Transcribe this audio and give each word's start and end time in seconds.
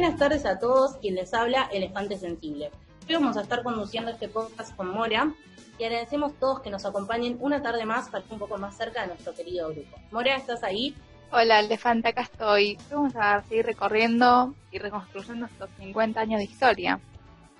Buenas 0.00 0.18
tardes 0.18 0.46
a 0.46 0.58
todos, 0.58 0.96
quien 0.96 1.14
les 1.14 1.34
habla, 1.34 1.68
Elefante 1.70 2.16
Sensible. 2.16 2.70
Hoy 3.06 3.16
vamos 3.16 3.36
a 3.36 3.42
estar 3.42 3.62
conduciendo 3.62 4.10
este 4.10 4.28
podcast 4.28 4.74
con 4.74 4.88
Mora 4.88 5.34
y 5.78 5.84
agradecemos 5.84 6.32
todos 6.40 6.60
que 6.60 6.70
nos 6.70 6.86
acompañen 6.86 7.36
una 7.38 7.60
tarde 7.60 7.84
más 7.84 8.08
para 8.08 8.20
estar 8.20 8.32
un 8.32 8.38
poco 8.38 8.56
más 8.56 8.74
cerca 8.74 9.02
de 9.02 9.08
nuestro 9.08 9.34
querido 9.34 9.68
grupo. 9.68 9.98
Mora, 10.10 10.36
¿estás 10.36 10.62
ahí? 10.62 10.96
Hola, 11.30 11.60
Elefante, 11.60 12.08
acá 12.08 12.22
estoy. 12.22 12.78
Vamos 12.90 13.12
a 13.14 13.42
seguir 13.42 13.66
recorriendo 13.66 14.54
y 14.72 14.78
reconstruyendo 14.78 15.44
estos 15.44 15.68
50 15.78 16.18
años 16.18 16.38
de 16.38 16.44
historia. 16.44 16.98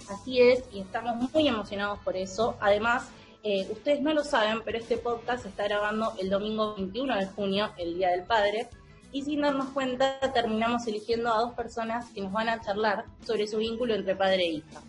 Así 0.09 0.41
es, 0.41 0.65
y 0.73 0.81
estamos 0.81 1.31
muy 1.35 1.47
emocionados 1.47 1.99
por 1.99 2.17
eso. 2.17 2.57
Además, 2.59 3.11
eh, 3.43 3.69
ustedes 3.71 4.01
no 4.01 4.15
lo 4.15 4.25
saben, 4.25 4.63
pero 4.65 4.79
este 4.79 4.97
podcast 4.97 5.43
se 5.43 5.51
está 5.51 5.65
grabando 5.65 6.15
el 6.19 6.31
domingo 6.31 6.75
21 6.75 7.19
de 7.19 7.27
junio, 7.27 7.71
el 7.77 7.99
Día 7.99 8.09
del 8.09 8.23
Padre, 8.23 8.71
y 9.13 9.23
sin 9.23 9.41
darnos 9.41 9.71
cuenta 9.71 10.19
terminamos 10.33 10.87
eligiendo 10.87 11.33
a 11.33 11.41
dos 11.41 11.55
personas 11.55 12.07
que 12.11 12.21
nos 12.21 12.33
van 12.33 12.49
a 12.49 12.61
charlar 12.61 13.05
sobre 13.25 13.47
su 13.47 13.59
vínculo 13.59 13.95
entre 13.95 14.15
padre 14.15 14.45
e 14.45 14.51
hija. 14.53 14.81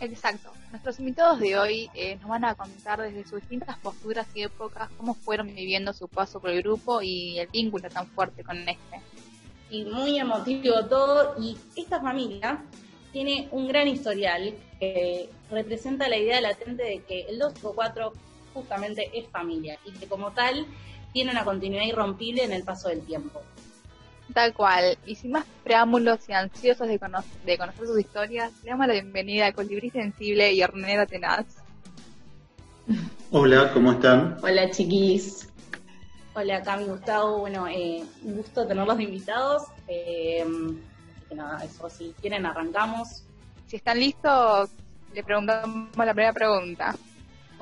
Exacto. 0.00 0.50
Nuestros 0.70 0.98
invitados 0.98 1.38
de 1.38 1.56
hoy 1.56 1.90
eh, 1.94 2.16
nos 2.16 2.28
van 2.28 2.44
a 2.44 2.54
contar 2.54 3.00
desde 3.00 3.24
sus 3.24 3.40
distintas 3.40 3.78
posturas 3.78 4.26
y 4.34 4.42
épocas 4.42 4.90
cómo 4.96 5.14
fueron 5.14 5.54
viviendo 5.54 5.92
su 5.92 6.08
paso 6.08 6.40
por 6.40 6.50
el 6.50 6.62
grupo 6.62 7.02
y 7.02 7.38
el 7.38 7.46
vínculo 7.48 7.88
tan 7.88 8.06
fuerte 8.08 8.42
con 8.42 8.56
este. 8.68 9.00
Y 9.70 9.84
muy 9.84 10.18
emotivo 10.18 10.84
todo. 10.86 11.34
Y 11.40 11.56
esta 11.76 12.00
familia 12.00 12.62
tiene 13.12 13.48
un 13.52 13.68
gran 13.68 13.86
historial 13.86 14.54
que 14.80 15.30
representa 15.50 16.08
la 16.08 16.16
idea 16.16 16.40
latente 16.40 16.82
de 16.82 17.02
que 17.04 17.20
el 17.28 17.38
254 17.38 18.12
justamente 18.52 19.10
es 19.12 19.28
familia 19.28 19.78
y 19.84 19.92
que 19.92 20.06
como 20.06 20.30
tal 20.32 20.66
tiene 21.12 21.30
una 21.30 21.44
continuidad 21.44 21.84
irrompible 21.84 22.44
en 22.44 22.52
el 22.52 22.64
paso 22.64 22.88
del 22.88 23.02
tiempo. 23.02 23.42
Tal 24.32 24.54
cual. 24.54 24.96
Y 25.04 25.14
sin 25.14 25.32
más 25.32 25.44
preámbulos 25.62 26.20
y 26.28 26.32
ansiosos 26.32 26.88
de, 26.88 26.98
de 27.44 27.58
conocer 27.58 27.86
sus 27.86 28.00
historias, 28.00 28.52
le 28.62 28.70
damos 28.70 28.86
la 28.86 28.94
bienvenida 28.94 29.46
a 29.46 29.52
Colibrí 29.52 29.90
Sensible 29.90 30.52
y 30.52 30.62
Hornera 30.62 31.06
Tenaz. 31.06 31.46
Hola, 33.30 33.70
¿cómo 33.72 33.92
están? 33.92 34.38
Hola, 34.42 34.70
chiquis. 34.70 35.48
Hola, 36.34 36.62
Cami, 36.62 36.84
Gustavo. 36.84 37.40
Bueno, 37.40 37.66
eh, 37.68 38.02
un 38.22 38.36
gusto 38.36 38.66
tenerlos 38.66 38.96
de 38.96 39.02
invitados. 39.04 39.64
Eh, 39.86 40.44
que 41.28 41.34
nada, 41.34 41.62
eso, 41.64 41.90
si 41.90 42.14
quieren, 42.20 42.46
arrancamos. 42.46 43.24
Si 43.66 43.76
están 43.76 44.00
listos, 44.00 44.70
le 45.14 45.22
preguntamos 45.22 45.90
la 45.96 46.14
primera 46.14 46.32
pregunta. 46.32 46.94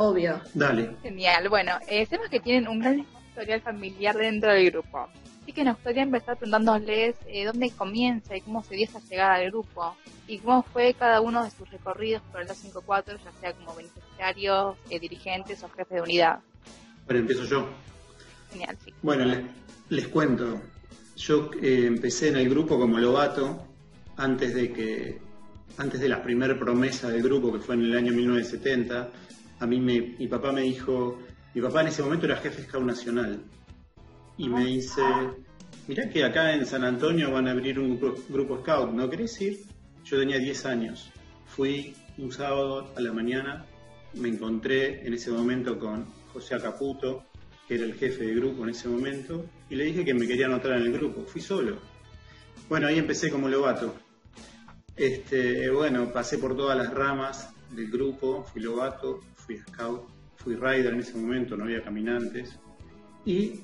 Obvio. 0.00 0.40
Dale. 0.54 0.96
Genial. 1.02 1.50
Bueno, 1.50 1.72
eh, 1.86 2.06
sabemos 2.06 2.30
que 2.30 2.40
tienen 2.40 2.68
un 2.68 2.78
gran 2.78 3.06
historial 3.28 3.60
familiar 3.60 4.16
dentro 4.16 4.50
del 4.50 4.70
grupo. 4.70 5.08
Así 5.42 5.52
que 5.52 5.62
nos 5.62 5.74
gustaría 5.74 6.04
empezar 6.04 6.38
preguntándoles 6.38 7.16
eh, 7.26 7.44
dónde 7.44 7.70
comienza 7.70 8.34
y 8.34 8.40
cómo 8.40 8.64
se 8.64 8.76
dio 8.76 8.86
esa 8.86 8.98
llegada 9.00 9.34
al 9.34 9.50
grupo 9.50 9.94
y 10.26 10.38
cómo 10.38 10.62
fue 10.62 10.94
cada 10.94 11.20
uno 11.20 11.44
de 11.44 11.50
sus 11.50 11.70
recorridos 11.70 12.22
por 12.32 12.40
el 12.40 12.48
254, 12.48 13.18
ya 13.22 13.40
sea 13.40 13.52
como 13.52 13.74
beneficiarios, 13.74 14.78
eh, 14.88 14.98
dirigentes 14.98 15.62
o 15.64 15.68
jefes 15.68 15.96
de 15.96 16.00
unidad. 16.00 16.38
Bueno, 17.04 17.20
empiezo 17.20 17.44
yo. 17.44 17.68
Genial, 18.52 18.78
sí. 18.82 18.94
Bueno, 19.02 19.26
les, 19.90 20.08
cuento. 20.08 20.62
Yo 21.14 21.50
eh, 21.60 21.84
empecé 21.86 22.28
en 22.28 22.38
el 22.38 22.48
grupo 22.48 22.78
como 22.78 22.98
lobato 22.98 23.66
antes 24.16 24.54
de 24.54 24.72
que 24.72 25.18
antes 25.76 26.00
de 26.00 26.08
la 26.08 26.22
primera 26.22 26.58
promesa 26.58 27.10
del 27.10 27.22
grupo, 27.22 27.52
que 27.52 27.58
fue 27.58 27.74
en 27.74 27.82
el 27.82 27.96
año 27.98 28.14
1970, 28.14 29.10
a 29.60 29.66
mí 29.66 29.78
mi 29.78 30.26
papá 30.26 30.52
me 30.52 30.62
dijo, 30.62 31.18
mi 31.54 31.60
papá 31.60 31.82
en 31.82 31.88
ese 31.88 32.02
momento 32.02 32.26
era 32.26 32.36
jefe 32.36 32.62
Scout 32.62 32.84
Nacional, 32.84 33.42
y 34.38 34.48
me 34.48 34.64
dice, 34.64 35.02
mirá 35.86 36.08
que 36.08 36.24
acá 36.24 36.54
en 36.54 36.64
San 36.64 36.82
Antonio 36.82 37.30
van 37.30 37.46
a 37.46 37.50
abrir 37.50 37.78
un 37.78 38.00
grupo, 38.28 38.58
scout, 38.60 38.90
¿no 38.90 39.10
querés 39.10 39.38
ir? 39.42 39.60
Yo 40.02 40.18
tenía 40.18 40.38
10 40.38 40.64
años, 40.64 41.10
fui 41.46 41.94
un 42.16 42.32
sábado 42.32 42.90
a 42.96 43.00
la 43.00 43.12
mañana, 43.12 43.66
me 44.14 44.28
encontré 44.28 45.06
en 45.06 45.12
ese 45.12 45.30
momento 45.30 45.78
con 45.78 46.06
José 46.32 46.54
Acaputo, 46.54 47.24
que 47.68 47.74
era 47.74 47.84
el 47.84 47.94
jefe 47.94 48.24
de 48.24 48.34
grupo 48.34 48.64
en 48.64 48.70
ese 48.70 48.88
momento, 48.88 49.44
y 49.68 49.74
le 49.74 49.84
dije 49.84 50.06
que 50.06 50.14
me 50.14 50.26
quería 50.26 50.46
anotar 50.46 50.72
en 50.72 50.84
el 50.84 50.92
grupo, 50.92 51.24
fui 51.26 51.42
solo. 51.42 51.76
Bueno, 52.68 52.86
ahí 52.86 52.98
empecé 52.98 53.30
como 53.30 53.48
lobato. 53.48 53.94
Este, 54.96 55.68
bueno, 55.70 56.10
pasé 56.12 56.38
por 56.38 56.56
todas 56.56 56.78
las 56.78 56.92
ramas 56.92 57.52
del 57.70 57.90
grupo, 57.90 58.44
fui 58.44 58.62
lobato, 58.62 59.20
fui 59.34 59.58
scout, 59.58 60.08
fui 60.36 60.54
rider 60.54 60.92
en 60.92 61.00
ese 61.00 61.16
momento, 61.16 61.56
no 61.56 61.64
había 61.64 61.82
caminantes. 61.82 62.58
Y 63.24 63.60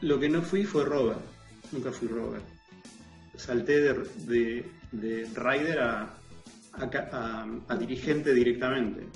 lo 0.00 0.18
que 0.18 0.28
no 0.28 0.42
fui 0.42 0.64
fue 0.64 0.84
Robert, 0.84 1.20
nunca 1.72 1.92
fui 1.92 2.08
Robert. 2.08 2.44
Salté 3.36 3.80
de, 3.80 4.64
rider 5.34 5.78
a, 5.80 6.14
a, 6.72 7.76
dirigente 7.76 8.32
directamente. 8.32 9.06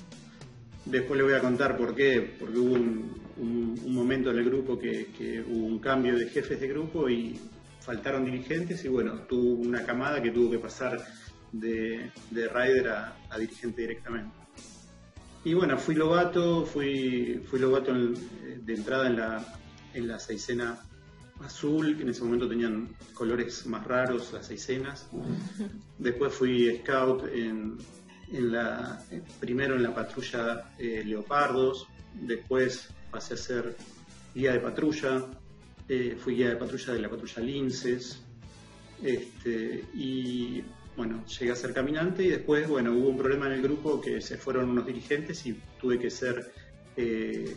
Después 0.85 1.17
le 1.17 1.23
voy 1.23 1.33
a 1.33 1.39
contar 1.39 1.77
por 1.77 1.95
qué, 1.95 2.35
porque 2.39 2.57
hubo 2.57 2.73
un, 2.73 3.19
momento 3.87 4.31
en 4.31 4.37
el 4.37 4.45
grupo 4.45 4.77
que, 4.77 5.43
hubo 5.47 5.65
un 5.65 5.79
cambio 5.79 6.17
de 6.17 6.27
jefes 6.27 6.59
de 6.59 6.67
grupo 6.67 7.09
y 7.09 7.39
faltaron 7.79 8.25
dirigentes 8.25 8.83
y 8.85 8.87
bueno, 8.87 9.21
tuvo 9.27 9.61
una 9.61 9.83
camada 9.85 10.21
que 10.21 10.31
tuvo 10.31 10.51
que 10.51 10.59
pasar 10.59 10.99
de, 11.51 12.11
rider 12.31 12.87
a, 12.89 13.37
dirigente 13.37 13.81
directamente. 13.81 14.35
Y 15.43 15.53
bueno, 15.53 15.77
fui 15.77 15.95
lobato, 15.95 16.65
fui, 16.65 17.41
fui 17.49 17.59
lobato 17.59 17.93
de 17.93 18.73
entrada 18.73 19.07
en 19.07 19.15
la, 19.15 19.59
en 19.93 20.07
la 20.07 20.19
seisena 20.19 20.79
azul, 21.43 21.95
que 21.95 22.03
en 22.03 22.09
ese 22.09 22.23
momento 22.23 22.47
tenían 22.47 22.89
colores 23.13 23.65
más 23.65 23.85
raros 23.85 24.33
las 24.33 24.47
seisenas. 24.47 25.07
Después 25.97 26.33
fui 26.33 26.77
scout 26.79 27.23
en, 27.33 27.77
la, 28.31 29.01
primero 29.39 29.75
en 29.75 29.83
la 29.83 29.93
patrulla 29.93 30.71
eh, 30.77 31.03
Leopardos, 31.05 31.87
después 32.13 32.89
pasé 33.11 33.33
a 33.33 33.37
ser 33.37 33.75
guía 34.35 34.53
de 34.53 34.59
patrulla, 34.59 35.25
eh, 35.87 36.15
fui 36.19 36.35
guía 36.35 36.49
de 36.49 36.55
patrulla 36.57 36.93
de 36.93 36.99
la 36.99 37.09
patrulla 37.09 37.41
Linces, 37.41 38.21
este, 39.01 39.85
y 39.95 40.63
bueno, 40.99 41.23
llegué 41.27 41.53
a 41.53 41.55
ser 41.55 41.73
caminante 41.73 42.23
y 42.23 42.27
después, 42.27 42.67
bueno, 42.67 42.91
hubo 42.91 43.07
un 43.07 43.17
problema 43.17 43.45
en 43.47 43.53
el 43.53 43.61
grupo 43.61 44.01
que 44.01 44.19
se 44.19 44.37
fueron 44.37 44.69
unos 44.69 44.85
dirigentes 44.85 45.45
y 45.45 45.57
tuve 45.79 45.97
que 45.97 46.09
ser 46.09 46.51
eh, 46.97 47.55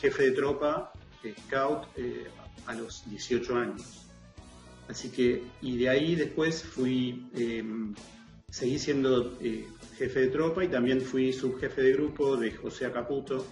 jefe 0.00 0.24
de 0.24 0.30
tropa 0.32 0.92
scout 1.46 1.84
eh, 1.96 2.26
a 2.66 2.74
los 2.74 3.08
18 3.08 3.56
años. 3.56 4.08
Así 4.88 5.10
que, 5.10 5.44
y 5.62 5.76
de 5.76 5.90
ahí 5.90 6.16
después 6.16 6.64
fui, 6.64 7.30
seguí 8.48 8.80
siendo 8.80 9.38
eh, 9.40 9.68
jefe 9.96 10.18
de 10.22 10.26
tropa 10.26 10.64
y 10.64 10.68
también 10.68 11.00
fui 11.00 11.32
subjefe 11.32 11.82
de 11.82 11.92
grupo 11.92 12.36
de 12.36 12.50
José 12.50 12.84
Acaputo 12.84 13.46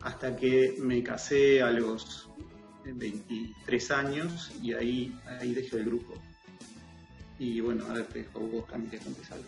hasta 0.00 0.34
que 0.34 0.74
me 0.80 1.04
casé 1.04 1.62
a 1.62 1.70
los 1.70 2.28
23 2.84 3.90
años 3.92 4.50
y 4.60 4.72
ahí, 4.72 5.16
ahí 5.38 5.54
dejé 5.54 5.76
el 5.76 5.84
grupo. 5.84 6.20
Y 7.40 7.58
bueno, 7.62 7.86
a 7.88 7.94
ver, 7.94 8.04
te 8.04 8.18
dejo 8.18 8.38
vos, 8.40 8.66
Camila, 8.66 8.98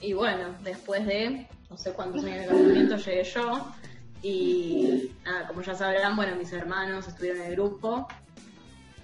Y 0.01 0.15
bueno, 0.15 0.57
después 0.65 1.07
de 1.07 1.47
no 1.69 1.77
sé 1.77 1.93
cuántos 1.93 2.25
años 2.25 2.41
de 2.41 2.47
casamiento 2.47 2.97
llegué 2.97 3.25
yo 3.25 3.75
y 4.23 5.11
nada, 5.23 5.47
como 5.47 5.61
ya 5.61 5.75
sabrán, 5.75 6.17
bueno, 6.17 6.35
mis 6.37 6.51
hermanos 6.55 7.07
estuvieron 7.07 7.43
en 7.43 7.49
el 7.49 7.53
grupo 7.53 8.09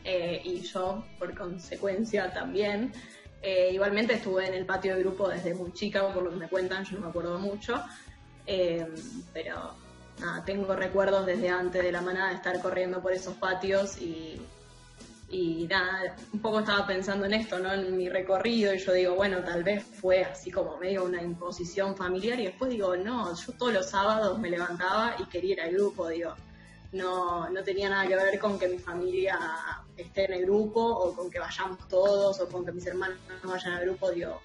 eh, 0.04 0.40
y 0.42 0.62
yo, 0.62 1.04
por 1.18 1.36
consecuencia, 1.36 2.32
también. 2.32 2.90
Eh, 3.42 3.72
igualmente 3.74 4.14
estuve 4.14 4.46
en 4.46 4.54
el 4.54 4.64
patio 4.64 4.94
de 4.94 5.02
grupo 5.02 5.28
desde 5.28 5.52
muy 5.52 5.70
chica, 5.74 6.10
por 6.10 6.22
lo 6.22 6.30
que 6.30 6.36
me 6.36 6.48
cuentan, 6.48 6.86
yo 6.86 6.96
no 6.96 7.02
me 7.02 7.08
acuerdo 7.10 7.38
mucho. 7.38 7.82
Eh, 8.46 8.86
pero 9.34 9.74
nada, 10.18 10.42
tengo 10.46 10.74
recuerdos 10.74 11.26
desde 11.26 11.50
antes 11.50 11.82
de 11.82 11.92
la 11.92 12.00
manada 12.00 12.30
de 12.30 12.36
estar 12.36 12.58
corriendo 12.62 13.02
por 13.02 13.12
esos 13.12 13.34
patios 13.34 14.00
y 14.00 14.40
y 15.30 15.66
nada, 15.66 16.16
un 16.32 16.40
poco 16.40 16.60
estaba 16.60 16.86
pensando 16.86 17.26
en 17.26 17.34
esto, 17.34 17.58
¿no? 17.58 17.72
En 17.72 17.96
mi 17.96 18.08
recorrido 18.08 18.74
y 18.74 18.78
yo 18.78 18.92
digo, 18.92 19.14
bueno, 19.14 19.42
tal 19.44 19.62
vez 19.62 19.84
fue 19.84 20.24
así 20.24 20.50
como 20.50 20.78
medio 20.78 21.04
una 21.04 21.22
imposición 21.22 21.96
familiar 21.96 22.40
y 22.40 22.46
después 22.46 22.70
digo, 22.70 22.96
no, 22.96 23.34
yo 23.34 23.52
todos 23.52 23.74
los 23.74 23.90
sábados 23.90 24.38
me 24.38 24.48
levantaba 24.48 25.16
y 25.18 25.24
quería 25.26 25.52
ir 25.52 25.60
al 25.60 25.72
grupo, 25.72 26.08
digo, 26.08 26.34
no, 26.92 27.50
no 27.50 27.62
tenía 27.62 27.90
nada 27.90 28.06
que 28.06 28.16
ver 28.16 28.38
con 28.38 28.58
que 28.58 28.68
mi 28.68 28.78
familia 28.78 29.38
esté 29.96 30.24
en 30.24 30.32
el 30.32 30.46
grupo 30.46 30.80
o 30.80 31.14
con 31.14 31.30
que 31.30 31.38
vayamos 31.38 31.86
todos 31.88 32.40
o 32.40 32.48
con 32.48 32.64
que 32.64 32.72
mis 32.72 32.86
hermanos 32.86 33.18
no 33.42 33.50
vayan 33.50 33.74
al 33.74 33.84
grupo, 33.84 34.10
digo, 34.10 34.40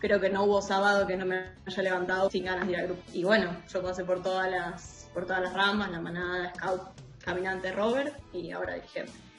creo 0.00 0.20
que 0.20 0.30
no 0.30 0.42
hubo 0.44 0.60
sábado 0.60 1.06
que 1.06 1.16
no 1.16 1.26
me 1.26 1.52
haya 1.64 1.82
levantado 1.82 2.28
sin 2.30 2.46
ganas 2.46 2.66
de 2.66 2.72
ir 2.72 2.78
al 2.80 2.86
grupo. 2.86 3.02
Y 3.12 3.22
bueno, 3.22 3.56
yo 3.72 3.80
pasé 3.80 4.04
por 4.04 4.22
todas 4.22 4.50
las, 4.50 5.08
por 5.14 5.24
todas 5.24 5.42
las 5.42 5.54
ramas, 5.54 5.92
la 5.92 6.00
manada, 6.00 6.52
scout, 6.54 6.82
caminante 7.22 7.70
Robert 7.70 8.16
y 8.32 8.50
ahora 8.50 8.74
dirigente. 8.74 9.29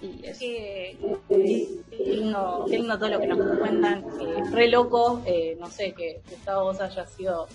Y 0.00 0.24
es 0.24 0.38
que 0.38 0.96
lindo, 1.28 2.66
todo 2.98 3.08
lo 3.08 3.20
que 3.20 3.26
nos 3.26 3.58
cuentan. 3.58 4.04
es 4.36 4.50
re 4.52 4.68
loco, 4.68 5.22
eh, 5.26 5.56
no 5.58 5.68
sé, 5.68 5.92
que 5.92 6.20
Gustavo 6.30 6.64
vos 6.64 6.80
hayas 6.80 7.10
sido 7.10 7.48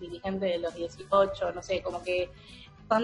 dirigente 0.00 0.46
de 0.46 0.58
los 0.58 0.74
18, 0.74 1.52
no 1.52 1.62
sé, 1.62 1.82
como 1.82 2.02
que 2.02 2.30
son 2.88 3.02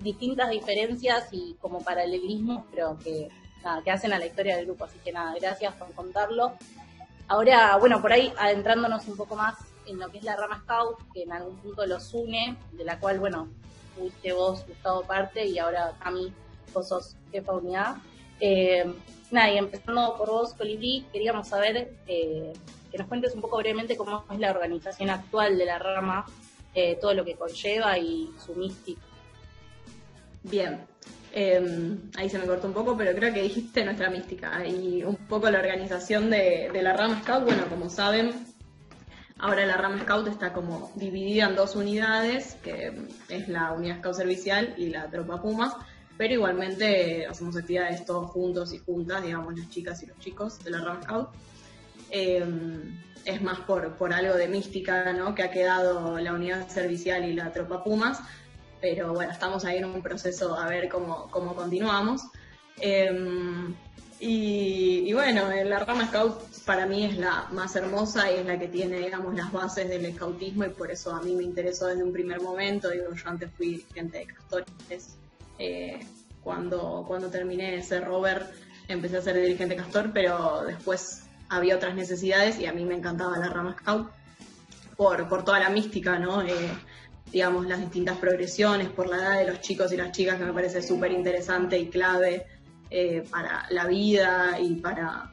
distintas 0.00 0.48
diferencias 0.50 1.28
y 1.32 1.54
como 1.60 1.82
paralelismos, 1.82 2.64
pero 2.70 2.96
que, 2.98 3.28
nada, 3.64 3.82
que 3.82 3.90
hacen 3.90 4.12
a 4.12 4.18
la 4.18 4.26
historia 4.26 4.56
del 4.56 4.66
grupo. 4.66 4.84
Así 4.84 4.98
que 5.04 5.12
nada, 5.12 5.34
gracias 5.40 5.74
por 5.74 5.92
contarlo. 5.92 6.52
Ahora, 7.28 7.76
bueno, 7.76 8.00
por 8.00 8.12
ahí 8.12 8.32
adentrándonos 8.38 9.06
un 9.08 9.16
poco 9.16 9.36
más 9.36 9.56
en 9.86 9.98
lo 9.98 10.08
que 10.08 10.18
es 10.18 10.24
la 10.24 10.36
rama 10.36 10.62
Scout, 10.62 10.98
que 11.12 11.24
en 11.24 11.32
algún 11.32 11.56
punto 11.58 11.84
los 11.86 12.14
une, 12.14 12.56
de 12.72 12.84
la 12.84 12.98
cual, 12.98 13.18
bueno, 13.18 13.48
fuiste 13.96 14.32
vos, 14.32 14.64
Gustavo, 14.66 15.02
parte, 15.02 15.46
y 15.46 15.58
ahora 15.58 15.96
a 16.00 16.10
mí, 16.10 16.32
vos 16.72 16.88
sos 16.88 17.16
jefa 17.30 17.52
unidad. 17.52 17.96
Eh, 18.40 18.84
nada, 19.30 19.52
y 19.52 19.58
empezando 19.58 20.16
por 20.16 20.28
vos, 20.28 20.54
Colibrí, 20.54 21.06
queríamos 21.12 21.48
saber 21.48 21.92
eh, 22.06 22.52
que 22.90 22.98
nos 22.98 23.06
cuentes 23.06 23.34
un 23.34 23.40
poco 23.40 23.58
brevemente 23.58 23.96
cómo 23.96 24.24
es 24.30 24.38
la 24.38 24.50
organización 24.50 25.10
actual 25.10 25.58
de 25.58 25.66
la 25.66 25.78
rama, 25.78 26.26
eh, 26.74 26.98
todo 27.00 27.14
lo 27.14 27.24
que 27.24 27.34
conlleva 27.34 27.98
y 27.98 28.30
su 28.44 28.54
mística. 28.54 29.02
Bien, 30.42 30.80
em, 31.32 32.10
ahí 32.16 32.30
se 32.30 32.38
me 32.38 32.46
cortó 32.46 32.66
un 32.66 32.72
poco, 32.72 32.96
pero 32.96 33.14
creo 33.14 33.32
que 33.32 33.42
dijiste 33.42 33.84
nuestra 33.84 34.08
mística 34.08 34.66
y 34.66 35.04
un 35.04 35.16
poco 35.16 35.50
la 35.50 35.58
organización 35.58 36.30
de, 36.30 36.70
de 36.72 36.82
la 36.82 36.94
rama 36.94 37.20
Scout. 37.22 37.44
Bueno, 37.44 37.66
como 37.68 37.90
saben, 37.90 38.32
Ahora 39.42 39.64
la 39.64 39.78
rama 39.78 40.00
Scout 40.00 40.28
está 40.28 40.52
como 40.52 40.92
dividida 40.96 41.46
en 41.46 41.56
dos 41.56 41.74
unidades, 41.74 42.56
que 42.62 42.92
es 43.30 43.48
la 43.48 43.72
unidad 43.72 44.00
Scout 44.00 44.16
servicial 44.16 44.74
y 44.76 44.90
la 44.90 45.08
tropa 45.08 45.40
Pumas, 45.40 45.74
pero 46.20 46.34
igualmente 46.34 47.26
hacemos 47.26 47.56
actividades 47.56 48.04
todos 48.04 48.30
juntos 48.30 48.74
y 48.74 48.78
juntas, 48.78 49.22
digamos, 49.22 49.58
las 49.58 49.70
chicas 49.70 50.02
y 50.02 50.06
los 50.06 50.18
chicos 50.18 50.62
de 50.62 50.70
la 50.70 50.80
rama 50.80 51.02
Scout. 51.02 51.28
Eh, 52.10 52.44
es 53.24 53.40
más 53.40 53.60
por, 53.60 53.94
por 53.96 54.12
algo 54.12 54.34
de 54.34 54.46
mística, 54.46 55.14
¿no? 55.14 55.34
Que 55.34 55.44
ha 55.44 55.50
quedado 55.50 56.18
la 56.18 56.34
unidad 56.34 56.68
servicial 56.68 57.24
y 57.24 57.32
la 57.32 57.50
tropa 57.54 57.82
Pumas, 57.82 58.20
pero 58.82 59.14
bueno, 59.14 59.32
estamos 59.32 59.64
ahí 59.64 59.78
en 59.78 59.86
un 59.86 60.02
proceso 60.02 60.54
a 60.54 60.68
ver 60.68 60.90
cómo, 60.90 61.30
cómo 61.30 61.54
continuamos. 61.54 62.20
Eh, 62.82 63.74
y, 64.20 65.10
bueno, 65.14 65.48
la 65.64 65.78
rama 65.78 66.06
Scout 66.08 66.38
para 66.66 66.84
mí 66.84 67.06
es 67.06 67.16
la 67.16 67.48
más 67.52 67.74
hermosa 67.76 68.30
y 68.30 68.40
es 68.40 68.44
la 68.44 68.58
que 68.58 68.68
tiene, 68.68 68.98
digamos, 68.98 69.34
las 69.34 69.50
bases 69.50 69.88
del 69.88 70.14
scoutismo 70.14 70.66
y 70.66 70.68
por 70.68 70.90
eso 70.90 71.14
a 71.14 71.22
mí 71.22 71.34
me 71.34 71.44
interesó 71.44 71.86
desde 71.86 72.02
un 72.02 72.12
primer 72.12 72.42
momento. 72.42 72.90
Digo, 72.90 73.06
yo 73.14 73.26
antes 73.30 73.50
fui 73.56 73.86
gente 73.94 74.18
de 74.18 74.26
castores. 74.26 75.16
Eh, 75.60 76.00
cuando, 76.42 77.04
cuando 77.06 77.28
terminé 77.28 77.72
de 77.72 77.82
ser 77.82 78.04
rover 78.04 78.46
empecé 78.88 79.18
a 79.18 79.22
ser 79.22 79.36
dirigente 79.36 79.76
castor, 79.76 80.10
pero 80.12 80.64
después 80.66 81.24
había 81.50 81.76
otras 81.76 81.94
necesidades 81.94 82.58
y 82.58 82.66
a 82.66 82.72
mí 82.72 82.84
me 82.84 82.94
encantaba 82.94 83.38
la 83.38 83.50
rama 83.50 83.76
Scout 83.78 84.10
por, 84.96 85.28
por 85.28 85.44
toda 85.44 85.60
la 85.60 85.68
mística, 85.68 86.18
¿no? 86.18 86.42
Eh, 86.42 86.70
digamos, 87.30 87.66
las 87.66 87.78
distintas 87.78 88.16
progresiones, 88.16 88.88
por 88.88 89.08
la 89.08 89.16
edad 89.16 89.38
de 89.38 89.46
los 89.46 89.60
chicos 89.60 89.92
y 89.92 89.96
las 89.96 90.12
chicas 90.12 90.38
que 90.38 90.44
me 90.44 90.52
parece 90.52 90.82
súper 90.82 91.12
interesante 91.12 91.78
y 91.78 91.88
clave 91.88 92.46
eh, 92.90 93.22
para 93.30 93.66
la 93.70 93.86
vida 93.86 94.58
y 94.58 94.76
para, 94.76 95.30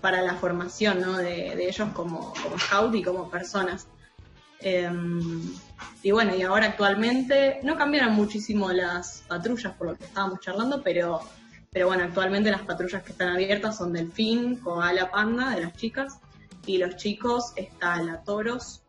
para 0.00 0.22
la 0.22 0.34
formación 0.34 1.00
¿no? 1.00 1.18
de, 1.18 1.68
ellos 1.68 1.88
como, 1.92 2.32
como 2.42 2.58
scout 2.58 2.94
y 2.94 3.02
como 3.02 3.28
personas. 3.28 3.88
Em, 4.60 5.42
y 6.02 6.10
bueno, 6.10 6.34
y 6.34 6.42
ahora 6.42 6.66
actualmente 6.66 7.60
no 7.62 7.76
cambiaron 7.76 8.14
muchísimo 8.14 8.72
las 8.72 9.24
patrullas 9.28 9.72
por 9.74 9.88
lo 9.88 9.96
que 9.96 10.04
estábamos 10.04 10.40
charlando, 10.40 10.82
pero, 10.82 11.20
pero 11.70 11.86
bueno, 11.86 12.04
actualmente 12.04 12.50
las 12.50 12.62
patrullas 12.62 13.02
que 13.02 13.12
están 13.12 13.28
abiertas 13.28 13.76
son 13.76 13.92
Delfín, 13.92 14.56
Koala, 14.56 15.10
Panda, 15.10 15.50
de 15.50 15.62
las 15.62 15.74
chicas, 15.74 16.18
y 16.66 16.78
los 16.78 16.96
chicos 16.96 17.52
está 17.56 18.02
la 18.02 18.22
Toros, 18.22 18.82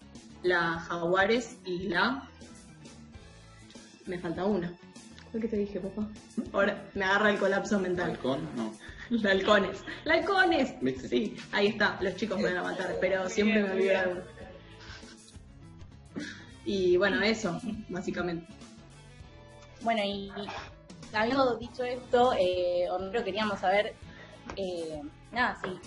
la 0.43 0.79
Jaguares 0.79 1.57
y 1.65 1.87
la... 1.89 2.29
Me 4.05 4.19
falta 4.19 4.45
una. 4.45 4.71
¿Qué 5.31 5.47
te 5.47 5.57
dije, 5.57 5.79
papá? 5.79 6.07
Ahora 6.53 6.85
me 6.93 7.03
agarra 7.03 7.31
el 7.31 7.37
colapso 7.37 7.79
mental. 7.79 8.11
¿Halcón? 8.11 8.47
No. 8.55 8.71
Halcones. 9.29 9.77
¡Halcones! 10.05 10.73
Sí, 11.09 11.35
ahí 11.51 11.67
está. 11.67 11.97
Los 12.01 12.15
chicos 12.15 12.39
me 12.39 12.45
van 12.45 12.57
a 12.57 12.63
matar, 12.63 12.95
pero 12.99 13.29
siempre 13.29 13.63
me 13.63 13.71
olvido 13.71 14.23
Y 16.65 16.97
bueno, 16.97 17.21
eso, 17.21 17.59
básicamente. 17.89 18.47
Bueno, 19.81 20.01
y 20.03 20.31
habiendo 21.13 21.55
dicho 21.57 21.83
esto, 21.83 22.33
eh, 22.37 22.87
queríamos 23.23 23.59
saber, 23.59 23.93
eh, 24.55 25.01
nada, 25.31 25.59
si 25.63 25.79